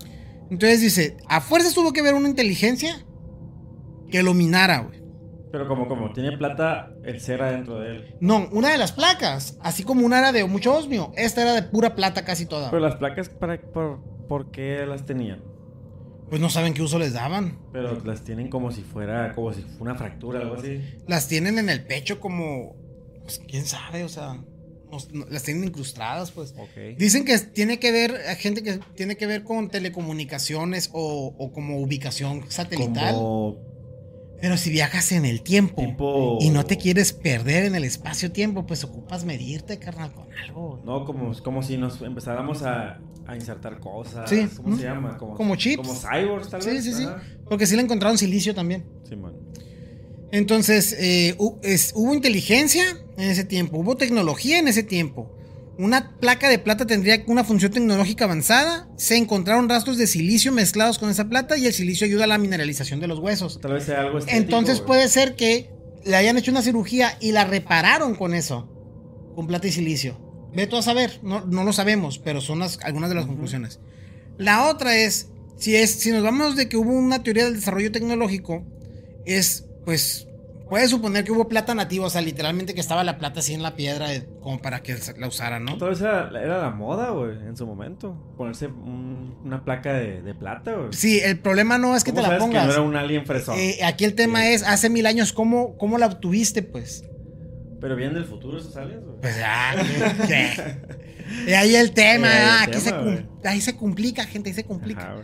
[0.50, 3.06] Entonces dice, a fuerzas tuvo que haber una inteligencia
[4.10, 5.01] que lo minara, güey.
[5.52, 8.16] Pero como, como tiene plata, el ser adentro de él.
[8.20, 11.62] No, una de las placas, así como una era de mucho osmio, esta era de
[11.62, 12.70] pura plata casi toda.
[12.70, 15.42] Pero las placas, para, por, ¿por qué las tenían?
[16.30, 17.58] Pues no saben qué uso les daban.
[17.72, 20.80] Pero las tienen como si fuera, como si fuera una fractura, algo así.
[21.06, 22.74] Las tienen en el pecho como,
[23.22, 24.34] pues quién sabe, o sea,
[25.12, 26.54] no- las tienen incrustadas, pues.
[26.56, 26.96] Ok.
[26.96, 31.78] Dicen que tiene que ver, gente que tiene que ver con telecomunicaciones o, o como
[31.80, 33.14] ubicación satelital.
[33.14, 33.56] Como
[34.42, 36.36] Pero si viajas en el tiempo tipo...
[36.40, 40.82] y no te quieres perder en el espacio-tiempo, pues ocupas medirte, carnal, con algo.
[40.84, 44.28] No, como, como si nos empezáramos a, a insertar cosas.
[44.28, 44.48] Sí.
[44.56, 45.16] ¿Cómo se llama?
[45.16, 45.86] Como, Como chips.
[45.86, 46.84] Como cyborgs, tal Sí, vez.
[46.84, 47.04] sí, sí.
[47.04, 47.22] Ajá.
[47.48, 48.84] Porque sí le encontraron silicio también.
[49.08, 49.34] Simón.
[50.32, 52.82] Entonces, eh, es- hubo inteligencia
[53.16, 55.30] en ese tiempo, hubo tecnología en ese tiempo.
[55.78, 58.88] Una placa de plata tendría una función tecnológica avanzada.
[58.96, 62.38] Se encontraron rastros de silicio mezclados con esa plata y el silicio ayuda a la
[62.38, 63.58] mineralización de los huesos.
[63.60, 65.70] Tal vez sea algo estético, Entonces puede ser que
[66.04, 68.68] le hayan hecho una cirugía y la repararon con eso,
[69.34, 70.20] con plata y silicio.
[70.54, 73.80] Ve tú a saber, no, no lo sabemos, pero son las- algunas de las conclusiones.
[74.36, 77.90] La otra es, si es, si nos vamos de que hubo una teoría del desarrollo
[77.90, 78.62] tecnológico,
[79.24, 80.26] es, pues,
[80.72, 83.62] puede suponer que hubo plata nativa, o sea, literalmente que estaba la plata así en
[83.62, 85.76] la piedra, eh, como para que la usaran, ¿no?
[85.76, 88.16] Vez era, era la moda, güey, en su momento.
[88.38, 90.88] Ponerse un- una placa de, de plata, güey.
[90.94, 92.62] Sí, el problema no es que te ¿Cómo la sabes pongas.
[92.62, 93.58] que no era un alien fresón?
[93.58, 94.46] Eh, aquí el tema Sí.
[94.48, 97.04] es, hace mil años, ¿cómo, cómo la obtuviste, pues?
[97.78, 99.20] Pero vienen del futuro esos aliens, güey.
[99.20, 99.74] Pues ya,
[100.26, 100.48] ¿qué?
[101.48, 104.48] Y ahí el tema, Eh, ahí el ah, aquí tema, se, ahí se complica, gente,
[104.48, 105.02] ahí se complica.
[105.02, 105.22] Ajá.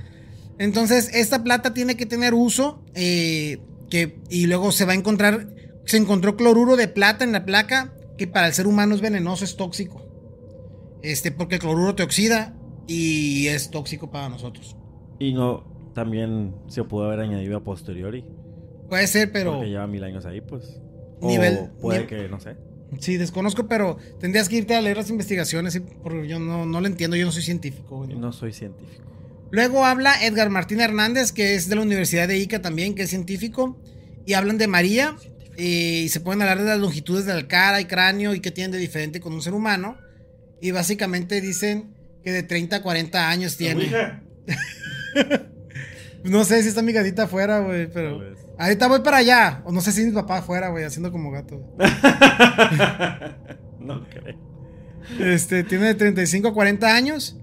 [0.59, 3.61] Entonces, esta plata tiene que tener uso, eh,
[3.91, 5.49] que, y luego se va a encontrar,
[5.85, 9.45] se encontró cloruro de plata en la placa, que para el ser humano es venenoso,
[9.45, 10.05] es tóxico.
[11.03, 12.55] Este, porque el cloruro te oxida
[12.87, 14.77] y es tóxico para nosotros.
[15.19, 15.65] Y no,
[15.95, 18.25] también se pudo haber añadido a posteriori.
[18.89, 19.53] Puede ser, pero...
[19.55, 20.81] Porque lleva mil años ahí, pues.
[21.21, 22.57] O Nivel- puede nivel- que, no sé.
[23.01, 26.87] Sí, desconozco, pero tendrías que irte a leer las investigaciones, porque yo no, no lo
[26.87, 28.07] entiendo, yo no soy científico.
[28.07, 29.05] No soy científico.
[29.51, 33.11] Luego habla Edgar Martín Hernández, que es de la Universidad de Ica también, que es
[33.11, 33.81] científico,
[34.27, 35.17] y hablan de María,
[35.57, 38.51] eh, y se pueden hablar de las longitudes de la cara y cráneo y qué
[38.51, 39.97] tienen de diferente con un ser humano,
[40.61, 43.91] y básicamente dicen que de 30 a 40 años tiene.
[46.25, 48.21] No sé si está mi gatita afuera, güey, pero...
[48.59, 51.63] Ahorita voy para allá, o no sé si mi papá afuera, güey, haciendo como gato.
[53.79, 54.37] no creo.
[55.21, 57.39] Este, tiene de 35 a 40 años.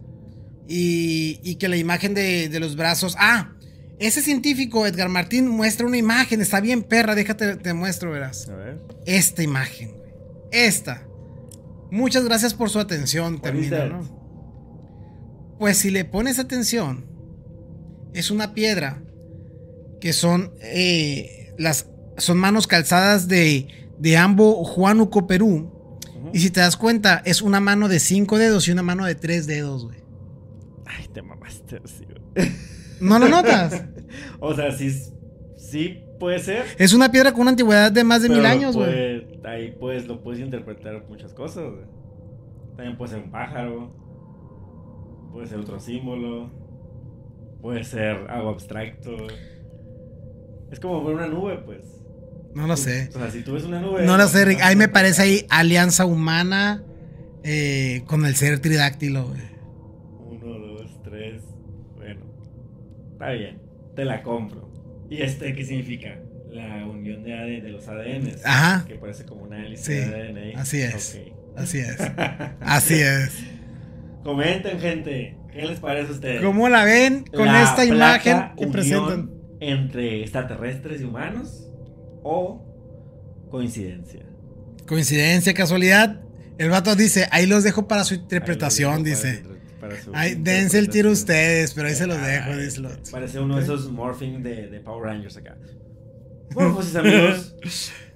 [0.68, 3.16] Y, y que la imagen de, de los brazos.
[3.20, 3.51] Ah,
[3.99, 6.41] ese científico, Edgar Martín, muestra una imagen.
[6.41, 7.16] Está bien, perra.
[7.16, 8.49] Déjate, te muestro, verás.
[8.49, 8.82] A ver.
[9.05, 10.11] Esta imagen, güey.
[10.51, 11.07] Esta.
[11.91, 13.41] Muchas gracias por su atención.
[13.41, 14.01] Termina.
[15.59, 17.05] Pues si le pones atención,
[18.13, 19.01] es una piedra
[20.01, 21.88] que son eh, las
[22.18, 25.72] son manos calzadas de, de Ambo Juanuco, Perú.
[26.34, 29.16] Y si te das cuenta, es una mano de cinco dedos y una mano de
[29.16, 30.05] tres dedos, güey.
[31.16, 32.51] Te mamaste así, güey.
[32.99, 33.86] ¿No lo notas?
[34.39, 34.91] O sea, sí,
[35.57, 36.66] sí puede ser.
[36.78, 39.26] Es una piedra con una antigüedad de más de mil años, güey.
[39.45, 41.86] Ahí pues lo puedes interpretar muchas cosas, güey.
[42.76, 43.93] También puede ser un pájaro.
[45.32, 46.51] Puede ser otro símbolo.
[47.61, 49.16] Puede ser algo abstracto.
[50.72, 51.82] Es como ver una nube, pues.
[52.53, 53.09] No lo sé.
[53.16, 54.05] O sea, si tú ves una nube.
[54.05, 54.59] No lo sé, Rick.
[54.61, 56.84] Ahí me parece ahí alianza humana
[57.43, 59.55] eh, con el ser tridáctilo, güey.
[63.16, 63.61] Está bien.
[63.95, 64.70] Te la compro.
[65.09, 66.20] ¿Y este qué significa?
[66.49, 68.45] La unión de, AD de los ADNs.
[68.45, 68.86] Ajá.
[68.86, 70.38] Que parece como una hélice Sí, de ADN.
[70.38, 70.53] ahí.
[70.55, 71.20] así es.
[71.55, 71.97] Así es.
[72.59, 73.32] Así es.
[74.24, 75.38] Comenten, gente.
[75.53, 76.41] ¿Qué les parece a ustedes?
[76.41, 79.32] ¿Cómo la ven con La esta imagen que unión presentan?
[79.61, 81.70] Entre extraterrestres y humanos.
[82.24, 82.61] O
[83.49, 84.24] coincidencia.
[84.86, 86.20] Coincidencia, casualidad.
[86.57, 89.43] El vato dice, ahí los dejo para su interpretación, dice.
[89.90, 92.70] Para- su Ahí, dense el tiro ustedes, pero ahí se los dejo, Ay.
[93.12, 95.58] Parece uno de esos morphing de, de Power Rangers acá.
[96.54, 97.56] Bueno, pues amigos.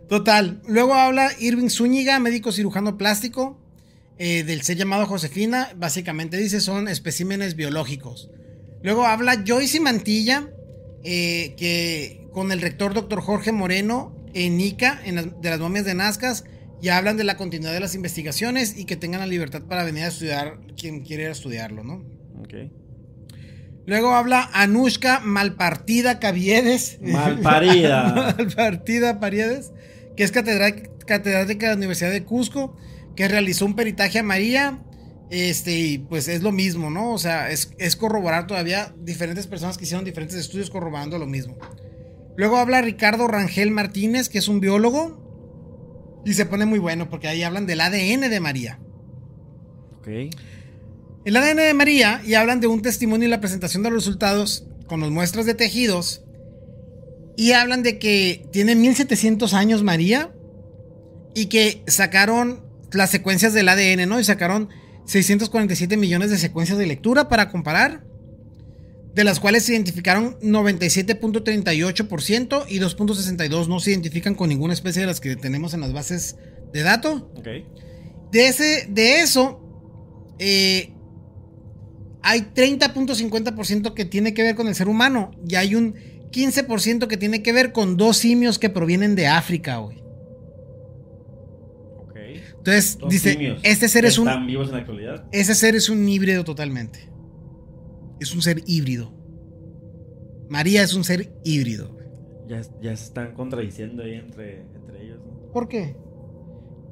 [0.08, 0.62] Total.
[0.68, 3.60] Luego habla Irving Zúñiga, médico cirujano plástico,
[4.18, 5.70] eh, del ser llamado Josefina.
[5.76, 8.30] Básicamente dice son especímenes biológicos.
[8.82, 10.50] Luego habla Joyce Mantilla,
[11.04, 15.86] eh, que con el rector doctor Jorge Moreno en ICA, en las- de las momias
[15.86, 16.44] de Nazcas,
[16.82, 20.04] ya hablan de la continuidad de las investigaciones y que tengan la libertad para venir
[20.04, 22.04] a estudiar quien quiere ir a estudiarlo, ¿no?
[22.42, 22.54] Ok.
[23.86, 27.00] Luego habla Anushka Malpartida Caviedes.
[27.02, 28.14] Malparida.
[28.38, 29.72] Malpartida Pariedes,
[30.16, 32.78] que es catedrá- catedrática de la Universidad de Cusco,
[33.16, 34.80] que realizó un peritaje a María.
[35.32, 37.12] Este, y pues es lo mismo, ¿no?
[37.14, 41.58] O sea, es, es corroborar todavía diferentes personas que hicieron diferentes estudios corroborando lo mismo.
[42.36, 45.29] Luego habla Ricardo Rangel Martínez, que es un biólogo.
[46.26, 48.80] Y se pone muy bueno porque ahí hablan del ADN de María.
[50.00, 50.08] Ok.
[51.26, 54.66] El ADN de María y hablan de un testimonio y la presentación de los resultados
[54.88, 56.24] con las muestras de tejidos
[57.38, 60.34] y hablan de que tiene 1700 años María
[61.34, 64.20] y que sacaron las secuencias del ADN, ¿no?
[64.20, 64.70] Y sacaron
[65.06, 68.04] 647 millones de secuencias de lectura para comparar,
[69.14, 75.08] de las cuales se identificaron 97.38% y 2.62 no se identifican con ninguna especie de
[75.08, 76.38] las que tenemos en las bases
[76.72, 77.24] de datos.
[78.32, 79.60] De, ese, de eso,
[80.38, 80.94] eh,
[82.22, 85.96] hay 30.50% que tiene que ver con el ser humano y hay un
[86.32, 89.98] 15% que tiene que ver con dos simios que provienen de África, güey.
[91.98, 92.16] Ok.
[92.60, 94.28] Entonces, Dos dice, simios este ser es un...
[94.28, 95.26] ¿Están vivos en la actualidad?
[95.32, 97.10] Ese ser es un híbrido totalmente.
[98.20, 99.14] Es un ser híbrido.
[100.50, 101.96] María es un ser híbrido.
[102.48, 105.20] Ya, ya se están contradiciendo ahí entre, entre ellos.
[105.24, 105.52] ¿no?
[105.52, 105.96] ¿Por qué?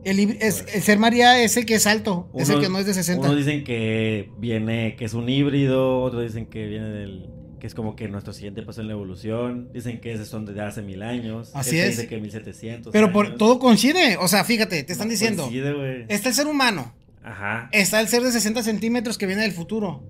[0.03, 2.77] El, híbri- es- el ser María es el que es alto, es el que no
[2.79, 3.25] es de 60.
[3.25, 7.73] Unos dicen que viene, que es un híbrido, otros dicen que viene del, que es
[7.73, 9.69] como que nuestro siguiente paso en la evolución.
[9.73, 11.49] Dicen que esos son desde hace mil años.
[11.55, 11.97] Así Este es.
[11.97, 12.93] Dice que 1700.
[12.93, 13.37] Pero por, años.
[13.39, 14.17] todo coincide.
[14.21, 15.43] O sea, fíjate, te están No diciendo.
[15.43, 16.05] coincide.
[16.09, 16.93] Está el ser humano.
[17.23, 17.67] Ajá.
[17.73, 20.03] Está el ser de 60 centímetros que viene del futuro.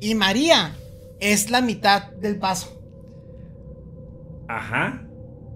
[0.00, 0.76] Y María
[1.20, 2.80] es la mitad del paso.
[4.48, 5.02] Ajá.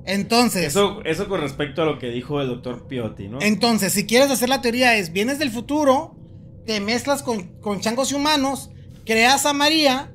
[0.05, 3.39] Entonces, Eso, eso con respecto a lo que dijo el doctor Piotti, ¿no?
[3.41, 6.17] entonces, si quieres hacer la teoría es, vienes del futuro,
[6.67, 8.71] te mezclas con, con changos y humanos,
[9.05, 10.13] creas a María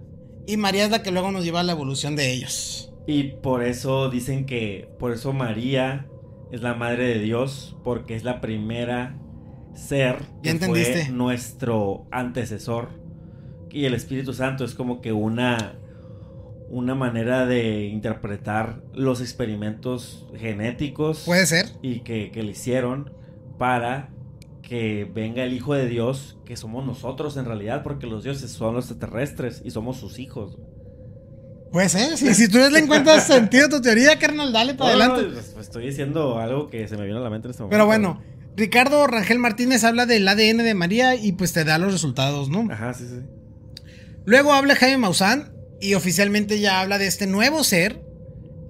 [0.48, 2.92] y María es la que luego nos lleva a la evolución de ellos.
[3.08, 6.08] Y por eso dicen que, por eso María
[6.52, 9.18] es la madre de Dios, porque es la primera
[9.76, 12.90] ser Ya que fue nuestro antecesor.
[13.76, 15.76] Y el Espíritu Santo es como que una,
[16.70, 21.66] una manera de interpretar los experimentos genéticos Puede ser.
[21.82, 23.12] y que, que le hicieron
[23.58, 24.12] para
[24.62, 28.76] que venga el Hijo de Dios, que somos nosotros en realidad, porque los dioses son
[28.76, 30.58] los extraterrestres y somos sus hijos.
[31.74, 32.18] Puede ser.
[32.18, 35.28] Si, si tú le encuentras sentido a tu teoría, carnal, dale para No, adelante.
[35.28, 37.76] no, pues, estoy diciendo algo que se me vino a la mente en este momento.
[37.76, 38.22] Pero bueno,
[38.56, 42.68] Ricardo Rangel Martínez habla del ADN de María y pues te da los resultados, ¿no?
[42.72, 43.20] Ajá, sí, sí.
[44.26, 48.02] Luego habla Jaime Maussan y oficialmente ya habla de este nuevo ser,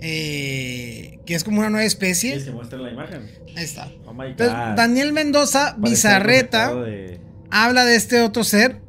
[0.02, 2.44] eh, que es como una nueva ¿Quieres especie.
[2.44, 3.30] que muestre la imagen?
[3.56, 3.90] Ahí está.
[4.06, 4.76] Oh my Entonces, God.
[4.76, 7.20] Daniel Mendoza Parece Bizarreta de-
[7.52, 8.82] habla de este otro ser,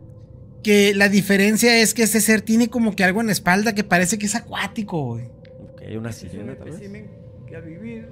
[0.65, 3.85] que la diferencia es que este ser tiene como que algo en la espalda que
[3.85, 5.27] parece que es acuático, güey.
[5.27, 6.67] Ok, una Es un sirena, vez.
[6.75, 7.11] espécimen
[7.47, 8.09] que ha vivido,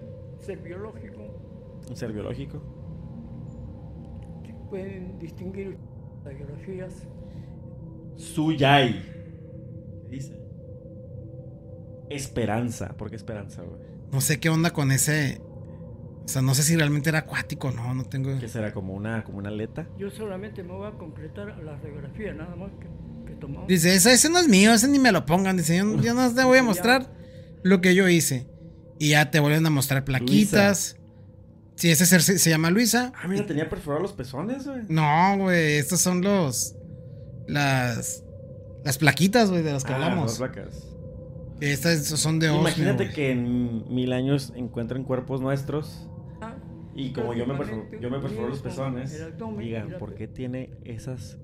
[0.47, 1.25] ser biológico,
[1.91, 2.63] Un ser biológico.
[4.71, 5.77] pueden distinguir
[6.25, 6.93] radiografías.
[8.17, 9.03] Suyai.
[10.09, 10.41] ¿Qué dice?
[12.11, 12.97] Esperanza.
[12.97, 13.81] ¿Por qué esperanza, güey?
[14.13, 15.41] No sé qué onda con ese...
[16.25, 18.39] O sea, no sé si realmente era acuático, no, no tengo...
[18.39, 18.73] ¿Qué será?
[18.73, 19.87] ¿Como una, como una aleta?
[19.99, 22.87] Yo solamente me voy a concretar la radiografía, nada más que,
[23.27, 23.69] que tomamos.
[23.69, 25.59] Dice, ese, ese no es mío, ese ni me lo pongan.
[25.59, 27.13] Dice, yo, yo no te voy a mostrar
[27.63, 28.49] lo que yo hice.
[28.99, 30.97] Y ya te vuelven a mostrar plaquitas.
[31.75, 33.13] Sí, ese ser se, se llama Luisa.
[33.17, 34.83] Ah, mira, tenía perforados los pezones, güey.
[34.89, 36.75] No, güey, estos son los...
[37.47, 38.23] Las...
[38.85, 40.27] Las plaquitas, güey, de las que Ah, hablamos.
[40.33, 40.89] dos vacas.
[41.61, 46.09] Estas son de osmio, Imagínate que en mil años encuentren cuerpos nuestros
[46.43, 46.57] Ah,
[46.95, 47.55] y como yo me,
[48.01, 49.19] yo me perforo los pezones,
[49.59, 51.39] digan, ¿por qué tiene esas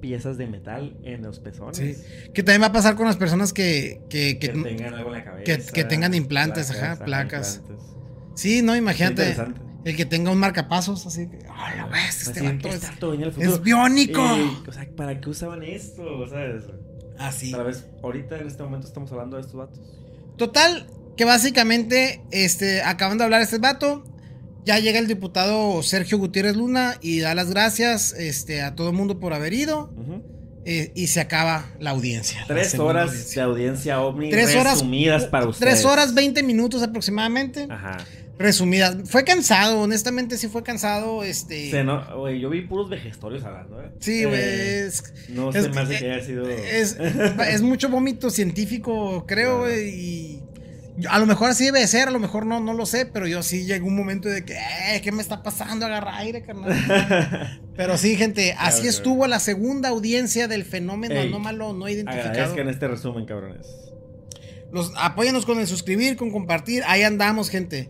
[0.00, 1.76] piezas de metal en los pezones?
[1.76, 2.30] Sí.
[2.32, 4.00] Que también va a pasar con las personas que...
[4.08, 5.44] Que, Que, que- tengan algo en la cabeza.
[5.44, 7.58] que- que tengan implantes, ajá, placas.
[7.58, 7.86] implantes.
[8.34, 9.36] sí, no, imagínate.
[9.86, 11.38] El que tenga un marcapasos, así que...
[11.48, 12.26] ¡Ay, lo ves!
[12.26, 14.20] Este Así, vato es, es biónico.
[14.66, 16.26] O sea, ¿para qué usaban esto?
[16.28, 16.64] ¿Sabes?
[17.20, 17.52] Así.
[17.52, 19.80] Tal vez ahorita en este momento estamos hablando de estos vatos.
[20.36, 24.02] Total, que básicamente, este, acaban de hablar este vato.
[24.64, 28.96] Ya llega el diputado Sergio Gutiérrez Luna y da las gracias este, a todo el
[28.96, 29.94] mundo por haber ido.
[30.64, 32.40] Eh, y se acaba la audiencia.
[32.48, 33.42] Tres horas audiencia.
[33.42, 35.74] de audiencia ovni Tres horas- resumidas para ustedes.
[35.74, 37.68] Tres horas, 20 minutos aproximadamente.
[37.70, 37.98] Ajá.
[38.38, 38.96] Resumidas.
[39.06, 41.22] Fue cansado, honestamente sí fue cansado.
[41.24, 41.70] Este.
[41.70, 43.90] Se no, güey, yo vi puros vejestorios hablando, ¿eh?
[44.00, 44.38] Sí, güey.
[44.38, 44.90] Eh,
[45.30, 46.48] no es- se me hace que haya sido.
[46.48, 46.96] es,
[47.48, 49.80] es mucho vómito científico, creo, Claro.
[49.80, 50.42] Y
[51.08, 53.26] a lo mejor así debe de ser, a lo mejor no, no lo sé, pero
[53.26, 55.84] yo sí llegó un momento de que, eh, ¿qué me está pasando?
[55.84, 56.72] Agarra aire, carnal.
[57.76, 62.30] Pero sí, gente, así Claro, estuvo la segunda audiencia del fenómeno Ey, anómalo no identificado.
[62.30, 63.66] Agradezcan este resumen, cabrones.
[64.72, 66.82] Los, apóyanos con el suscribir, con compartir.
[66.86, 67.88] Ahí andamos, gente.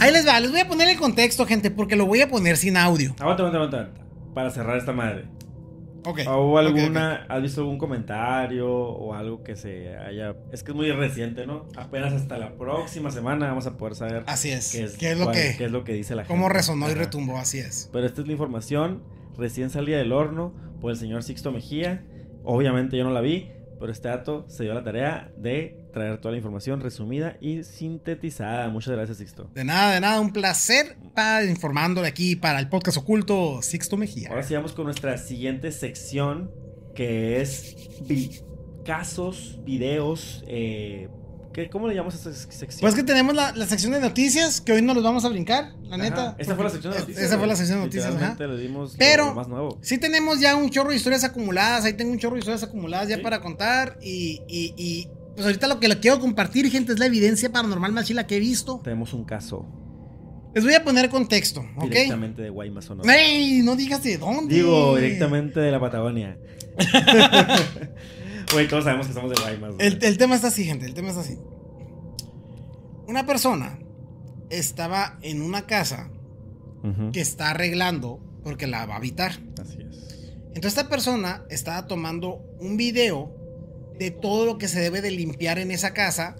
[0.00, 2.56] Ahí les va, les voy a poner el contexto, gente, porque lo voy a poner
[2.56, 3.14] sin audio.
[3.18, 4.02] Aguanta, aguanta, aguanta.
[4.34, 5.24] Para cerrar esta madre.
[6.04, 6.20] Ok.
[6.26, 10.34] ¿Hubo ok, alguna, has visto algún comentario o algo que se haya...
[10.52, 11.66] Es que es muy reciente, ¿no?
[11.76, 14.24] Apenas hasta la próxima semana vamos a poder saber.
[14.26, 14.72] Así es.
[14.72, 16.34] qué es, ¿Qué es lo cuál- que, qué es lo que dice la gente.
[16.34, 17.38] cómo resonó y retumbó?
[17.38, 17.88] Así es.
[17.92, 19.02] Pero esta es la información
[19.38, 22.04] recién salida del horno por el señor Sixto Mejía.
[22.44, 23.50] Obviamente yo no la vi,
[23.82, 28.68] Pero este dato se dio la tarea de traer toda la información resumida y sintetizada.
[28.68, 29.50] Muchas gracias, Sixto.
[29.54, 34.28] De nada, de nada, un placer estar informándole aquí para el podcast oculto Sixto Mejía.
[34.30, 36.52] Ahora sí vamos con nuestra siguiente sección,
[36.94, 37.76] que es
[38.06, 38.38] vi-
[38.84, 41.08] casos, videos, eh,
[41.52, 42.80] ¿qué- ¿cómo le llamamos a esta sección?
[42.80, 45.72] Pues que tenemos la, la sección de noticias, que hoy no los vamos a brincar,
[45.84, 46.36] la Ajá, neta.
[46.38, 47.24] Esta fue la sección de noticias.
[47.26, 48.36] Esa fue la sección de noticias, ajá.
[48.38, 49.78] Le dimos Pero- lo más nuevo.
[49.82, 53.08] Sí tenemos ya un chorro de historias acumuladas, ahí tengo un chorro de historias acumuladas
[53.08, 53.22] ya Sí.
[53.22, 57.06] para contar y, y- y, pues ahorita lo que le quiero compartir, gente, es la
[57.06, 58.80] evidencia paranormal más chila que he visto.
[58.84, 59.66] Tenemos un caso
[60.54, 61.84] Les voy a poner contexto, ¿ok?
[61.88, 63.16] directamente de Guaymas, Sonora.
[63.16, 63.62] ¡Ey!
[63.62, 64.54] No digas de dónde.
[64.54, 66.36] Digo, directamente de la Patagonia.
[68.52, 69.74] Güey, todos sabemos que somos de Guaymas.
[69.74, 69.86] güey.
[69.86, 71.38] El, el tema está así, gente, el tema está así.
[73.06, 73.78] Una persona
[74.50, 76.10] estaba en una casa
[77.12, 79.32] que está arreglando porque la va a habitar.
[79.60, 80.32] Así es.
[80.48, 83.34] Entonces esta persona estaba tomando un video
[83.98, 86.36] de todo lo que se debe de limpiar en esa casa.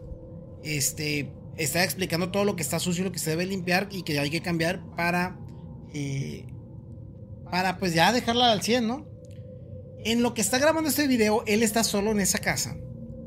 [0.63, 4.19] Este, estaba explicando todo lo que está sucio, lo que se debe limpiar y que
[4.19, 5.39] hay que cambiar para,
[5.95, 6.47] eh,
[7.51, 9.07] para pues ya dejarla al 100, ¿no?
[10.05, 12.77] En lo que está grabando este video, él está solo en esa casa.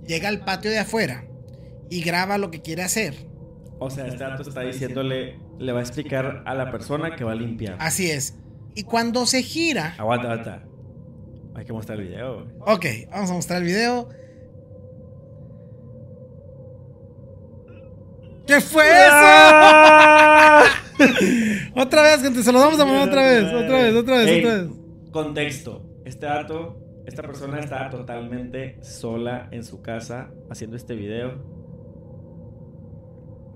[0.05, 1.25] Llega al patio de afuera
[1.89, 3.15] y graba lo que quiere hacer.
[3.79, 7.31] O sea, este dato está diciéndole, le va a explicar a la persona que va
[7.31, 7.77] a limpiar.
[7.79, 8.35] Así es.
[8.73, 9.95] Y cuando se gira...
[9.97, 10.63] Aguanta, aguanta.
[11.55, 12.47] Hay que mostrar el video.
[12.59, 14.09] Ok, vamos a mostrar el video.
[18.45, 19.15] ¿Qué fue eso?
[21.75, 24.55] otra vez, gente, se lo vamos a poner otra vez, otra vez, otra vez, otra
[24.55, 24.67] vez.
[25.11, 25.94] Contexto.
[26.05, 31.43] Este dato, esta persona está totalmente sola en su casa haciendo este video.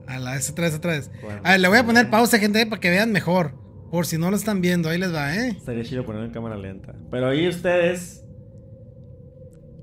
[0.08, 1.12] A la vez, otra vez, otra vez.
[1.22, 3.54] Bueno, A ver, le voy a poner pausa, gente, para que vean mejor.
[3.92, 5.50] Por si no lo están viendo, ahí les va, ¿eh?
[5.50, 6.96] Estaría chido ponerlo en cámara lenta.
[7.12, 8.26] Pero ahí ustedes.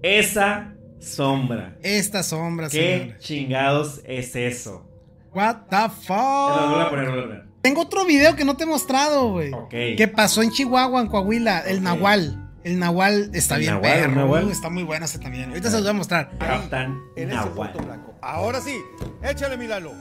[0.03, 1.77] Esa sombra.
[1.83, 4.89] Esta sombra, ¿Qué chingados es eso?
[5.33, 6.91] What the Te lo voy a fuck?
[6.91, 7.47] poner, voy a poner.
[7.63, 9.53] Tengo otro video que no te he mostrado, güey.
[9.53, 9.71] Ok.
[9.71, 11.83] Que pasó en Chihuahua, en Coahuila, el.
[11.83, 12.46] Nahual.
[12.67, 14.15] El Nahual está El bien Nahual, el perro.
[14.17, 14.51] Nahual.
[14.51, 15.51] Está muy bueno ese también.
[15.51, 16.37] Ahorita se los voy a mostrar.
[16.37, 17.71] Capitán en ese Nahual.
[17.73, 18.15] punto blanco.
[18.21, 18.77] Ahora sí,
[19.23, 19.93] échale Milano.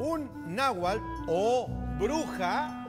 [0.00, 1.68] Un náhuatl o
[2.00, 2.86] bruja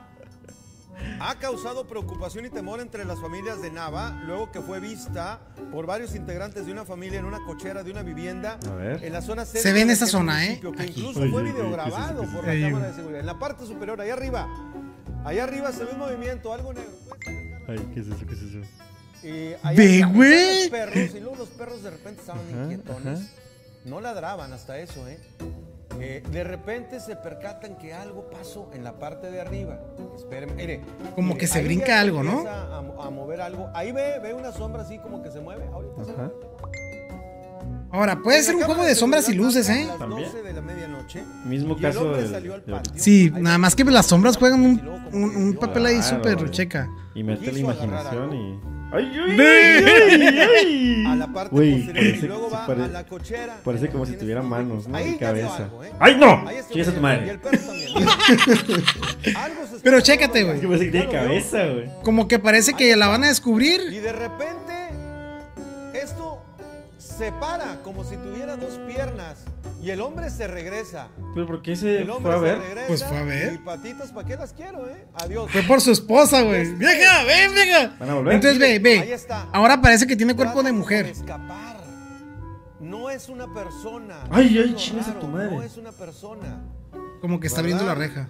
[1.20, 5.40] ha causado preocupación y temor entre las familias de Nava luego que fue vista
[5.70, 9.04] por varios integrantes de una familia en una cochera de una vivienda A ver.
[9.04, 10.60] en la zona Se ve en esa zona, ¿eh?
[10.62, 11.00] municipio, Que Aquí.
[11.00, 13.20] incluso Oye, fue videograbado ¿Qué es por la cámara de seguridad.
[13.20, 14.48] En la parte superior, allá arriba.
[15.26, 16.90] Allá arriba se ve un movimiento, algo negro.
[17.68, 18.26] Ay, ¿qué es eso?
[18.26, 18.60] ¿Qué es eso?
[19.22, 20.60] Y Ve, güey.
[20.62, 23.20] los perros y luego los perros de repente estaban Ajá, inquietones.
[23.20, 23.28] ajá.
[23.84, 25.18] No ladraban hasta eso, ¿eh?
[26.00, 29.78] Eh, de repente se percatan que algo pasó en la parte de arriba.
[30.16, 30.80] Espérenme, mire.
[31.14, 32.46] Como mire, que se ahí brinca ya algo, ¿no?
[32.46, 33.68] A, a mover algo.
[33.74, 35.66] Ahí ve, ve una sombra así como que se mueve.
[35.72, 36.22] Ahorita se Ajá.
[36.22, 36.34] mueve.
[37.92, 39.84] Ahora, puede ser un juego de sombras y luces, ¿eh?
[39.98, 39.98] Las.
[40.08, 41.24] 12 de la medianoche.
[41.44, 42.92] Mismo Y el caso del- salió al patio.
[42.94, 44.80] Sí, nada más que las sombras juegan un,
[45.12, 46.16] un- un papel ahí Claro.
[46.22, 46.88] súper checa.
[47.16, 48.79] Y mete la imaginación y.
[48.92, 49.84] ¡Ay, ay, Ve.
[49.86, 51.04] ay, ay, ay!
[51.06, 53.56] a la parte Güey, posterior parece- y luego va pare- a la cochera.
[53.64, 54.96] parece como si tuviera manos, ¿no?
[54.96, 55.56] Ahí cabeza.
[55.64, 55.92] algo, ¿eh?
[56.00, 56.44] ¡Ay, no!
[56.70, 57.30] Chingas a tu Y madre.
[57.30, 57.90] el perro también.
[57.94, 58.12] Mira.
[59.44, 60.54] Algo se está Pero chécate, güey.
[60.56, 61.90] Es que parece que tiene cabeza, güey.
[62.02, 63.80] Como que parece que la van a descubrir.
[63.92, 64.74] Y de repente,
[65.94, 66.42] esto
[66.98, 69.44] se para como si tuviera dos piernas.
[69.82, 71.08] Y el hombre se regresa.
[71.34, 72.58] ¿Pero por qué se El fue hombre a se ver?
[72.58, 72.86] regresa.
[72.88, 73.52] Pues fue a ver.
[73.54, 75.06] Y patitas, ¿para qué las quiero, eh?
[75.14, 75.50] Adiós.
[75.50, 76.74] Fue por su esposa, güey.
[76.74, 77.96] Vieja, ven, vieja.
[77.98, 78.34] ¿Van a volver?
[78.34, 79.12] Entonces ve, Ahí ve.
[79.14, 79.48] está.
[79.52, 81.06] Ahora parece que tiene cuerpo de mujer.
[81.06, 81.78] escapar.
[82.78, 84.24] No es una persona.
[84.30, 85.50] Ay, ay, chingas a tu madre.
[85.50, 86.62] No es una persona.
[87.20, 88.14] Como que está abriendo la ¿Verdad?
[88.16, 88.28] reja.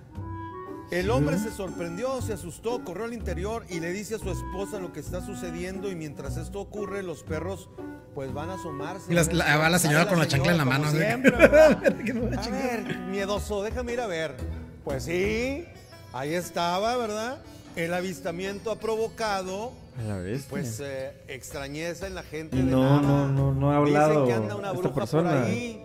[0.90, 4.80] El hombre se sorprendió, se asustó, corrió al interior y le dice a su esposa
[4.80, 7.68] lo que está sucediendo y mientras esto ocurre los perros
[8.14, 9.04] pues van a asomarse.
[9.12, 13.62] Y las- la- va la señora con la chancla en la mano, a ver, miedoso,
[13.62, 14.36] déjame ir a ver.
[14.84, 15.64] Pues sí,
[16.12, 17.38] ahí estaba, ¿verdad?
[17.76, 20.46] El avistamiento ha provocado A la vez.
[20.50, 24.32] pues eh, extrañeza en la gente de no, no, no, no ha Dicen hablado que
[24.32, 25.30] anda una esta bruja persona.
[25.30, 25.84] por ahí.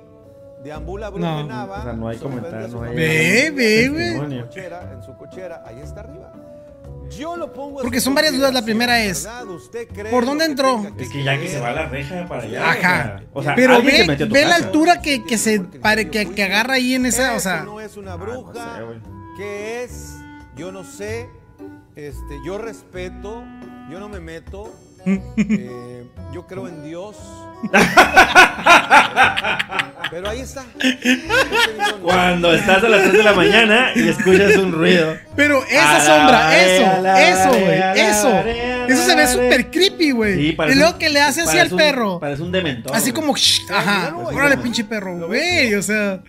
[0.66, 1.80] Deambula bruja No, en Nava.
[1.80, 2.96] o sea, no hay comentario, no hay-.
[2.96, 4.40] Ve, ve, güey.
[4.42, 6.34] En su cochera, ahí está arriba.
[7.16, 8.52] Yo lo pongo Porque son varias dudas.
[8.52, 9.48] La primera es, ¿verdad?
[9.48, 10.84] ¿Usted cree ¿por dónde que entró?
[10.98, 12.72] Es que ya que se va a la reja para allá.
[12.72, 13.22] Ajá.
[13.32, 16.96] O sea, Pero ve, ve la altura que, que se pare, que, que agarra ahí
[16.96, 17.62] en esa, o sea.
[17.64, 18.76] no es una Ah, no bruja.
[18.78, 19.00] sé, güey.
[19.38, 20.16] ¿Qué es?
[20.58, 21.30] Yo no sé.
[21.96, 23.44] Este, yo respeto.
[23.92, 24.74] Yo no me meto.
[25.38, 26.04] Eh,
[26.34, 27.16] yo creo en Dios.
[30.12, 30.64] Pero ahí está.
[32.02, 35.18] Cuando estás a las 3 de la mañana y escuchas un ruido.
[35.36, 36.84] Pero esa sombra, eso,
[37.18, 39.06] eso, güey, eso.
[39.06, 40.36] se ve súper creepy, güey.
[40.36, 42.20] Sí, y luego que le hace así al un- perro.
[42.20, 42.96] Parece un dementor.
[42.96, 44.16] Así como, shh, ajá.
[44.16, 45.74] Órale, pinche perro, güey.
[45.74, 46.22] O sea,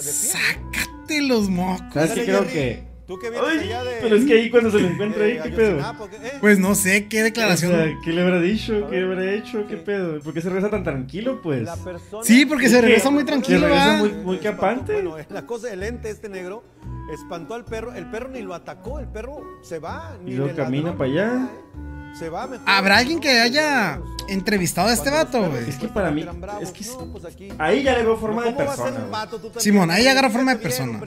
[0.00, 1.86] sácate los mocos.
[1.94, 2.87] ¿Sabes qué Ándale, creo que.?
[3.08, 3.96] Tú que vienes Ay, allá de.
[4.02, 5.80] pero es que ahí cuando se lo encuentra ahí, ¿qué pedo?
[5.80, 6.32] ¿Eh?
[6.40, 7.72] Pues no sé qué O declaración.
[7.72, 8.86] sea, ¿qué le habrá dicho?
[8.90, 9.66] ¿Qué le habrá hecho?
[9.66, 10.20] ¿Qué pedo?
[10.20, 11.62] ¿Por qué se regresa tan tranquilo, pues?
[11.62, 13.98] La persona- Sí, porque se regresa muy se tranquilo, regresa ¿verdad?
[14.00, 14.92] muy- muy capante.
[14.92, 16.62] Bueno, la cosa del ente este negro
[17.10, 17.94] espantó al perro.
[17.94, 20.14] El perro ni lo atacó, el perro se va.
[20.22, 21.48] Ni Y ladró, camina para allá.
[21.48, 22.14] ¿eh?
[22.18, 22.66] Se va mejor.
[22.68, 25.66] ¿Habrá alguien que haya entrevistado a este vato, güey?
[25.66, 26.26] Es que para mí-
[26.60, 27.48] es que no, pues aquí.
[27.58, 29.04] Ahí ya le veo forma de ¿Cómo va a ser persona.
[29.04, 29.22] un güey.
[29.22, 29.36] vato?
[29.38, 31.00] Tú también, Simón, ahí agarra forma de persona.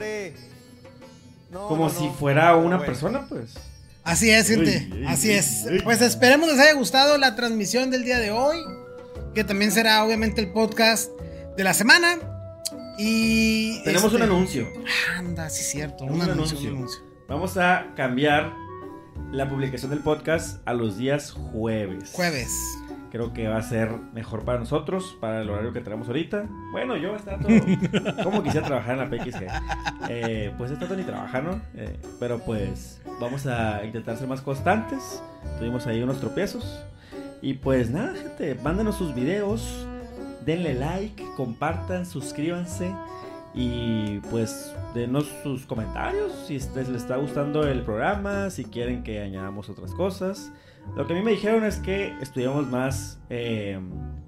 [1.52, 2.14] No, Como no, si no.
[2.14, 2.84] fuera una Bueno.
[2.86, 3.54] persona, pues.
[4.04, 4.76] Así es, gente.
[4.78, 5.66] Ey, ey, Así ey, es.
[5.66, 5.80] ey.
[5.82, 8.58] Pues esperemos les haya gustado la transmisión del día de hoy.
[9.34, 11.10] Que también será obviamente el podcast
[11.56, 12.18] de la semana.
[12.98, 13.82] Y.
[13.84, 14.68] Tenemos este, un anuncio.
[15.16, 16.04] Anda, sí, cierto.
[16.04, 16.70] Un, Un anuncio, anuncio.
[16.70, 17.00] un anuncio.
[17.28, 18.52] Vamos a cambiar
[19.30, 22.10] la publicación del podcast a los días jueves.
[22.12, 22.50] Jueves.
[23.12, 26.46] Creo que va a ser mejor para nosotros, para el horario que tenemos ahorita.
[26.72, 27.52] Bueno, yo está todo.
[28.24, 29.48] Como quisiera trabajar en la PXG.
[30.08, 31.60] Eh, pues está todo ni trabajar, ¿no?
[31.74, 35.22] Eh, pero pues vamos a intentar ser más constantes.
[35.58, 36.86] Tuvimos ahí unos tropiezos.
[37.42, 39.86] Y pues nada, gente, mándenos sus videos.
[40.46, 42.94] Denle like, compartan, suscríbanse.
[43.52, 49.68] Y pues denos sus comentarios si les está gustando el programa, si quieren que añadamos
[49.68, 50.50] otras cosas.
[50.96, 53.80] Lo que a mí me dijeron es que estuviéramos más eh,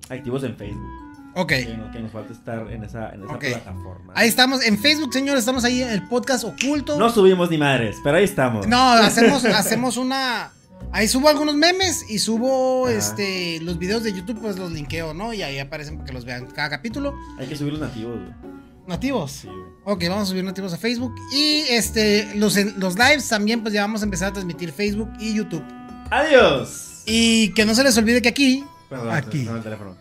[0.08, 0.88] activos en Facebook.
[1.36, 1.48] Ok.
[1.48, 3.44] Que, no- que nos falta estar en esa, en esa Ok.
[3.46, 4.12] plataforma.
[4.16, 4.64] Ahí estamos.
[4.64, 6.98] En Facebook, señores, estamos ahí en el podcast oculto.
[6.98, 8.66] No subimos ni madres, pero ahí estamos.
[8.68, 10.52] No, hacemos, hacemos una.
[10.92, 12.94] Ahí subo algunos memes y subo Ajá.
[12.96, 15.32] este los videos de YouTube, pues los linkeo, ¿no?
[15.32, 17.14] Y ahí aparecen para que los vean cada capítulo.
[17.38, 18.54] Hay que subir los nativos, güey.
[18.86, 19.32] Nativos.
[19.32, 19.60] Sí, güey.
[19.86, 21.14] Ok, vamos a subir nativos a Facebook.
[21.32, 25.34] Y este, los, los lives también, pues ya vamos a empezar a transmitir Facebook y
[25.34, 25.64] YouTube.
[26.10, 27.02] ¡Adiós!
[27.06, 28.64] Y que no se les olvide que aquí.
[28.88, 29.38] Perdón, Aquí.
[29.40, 29.96] perdón, el teléfono.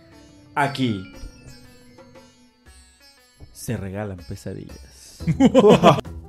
[0.55, 1.03] Aquí.
[3.51, 5.23] Se regalan pesadillas.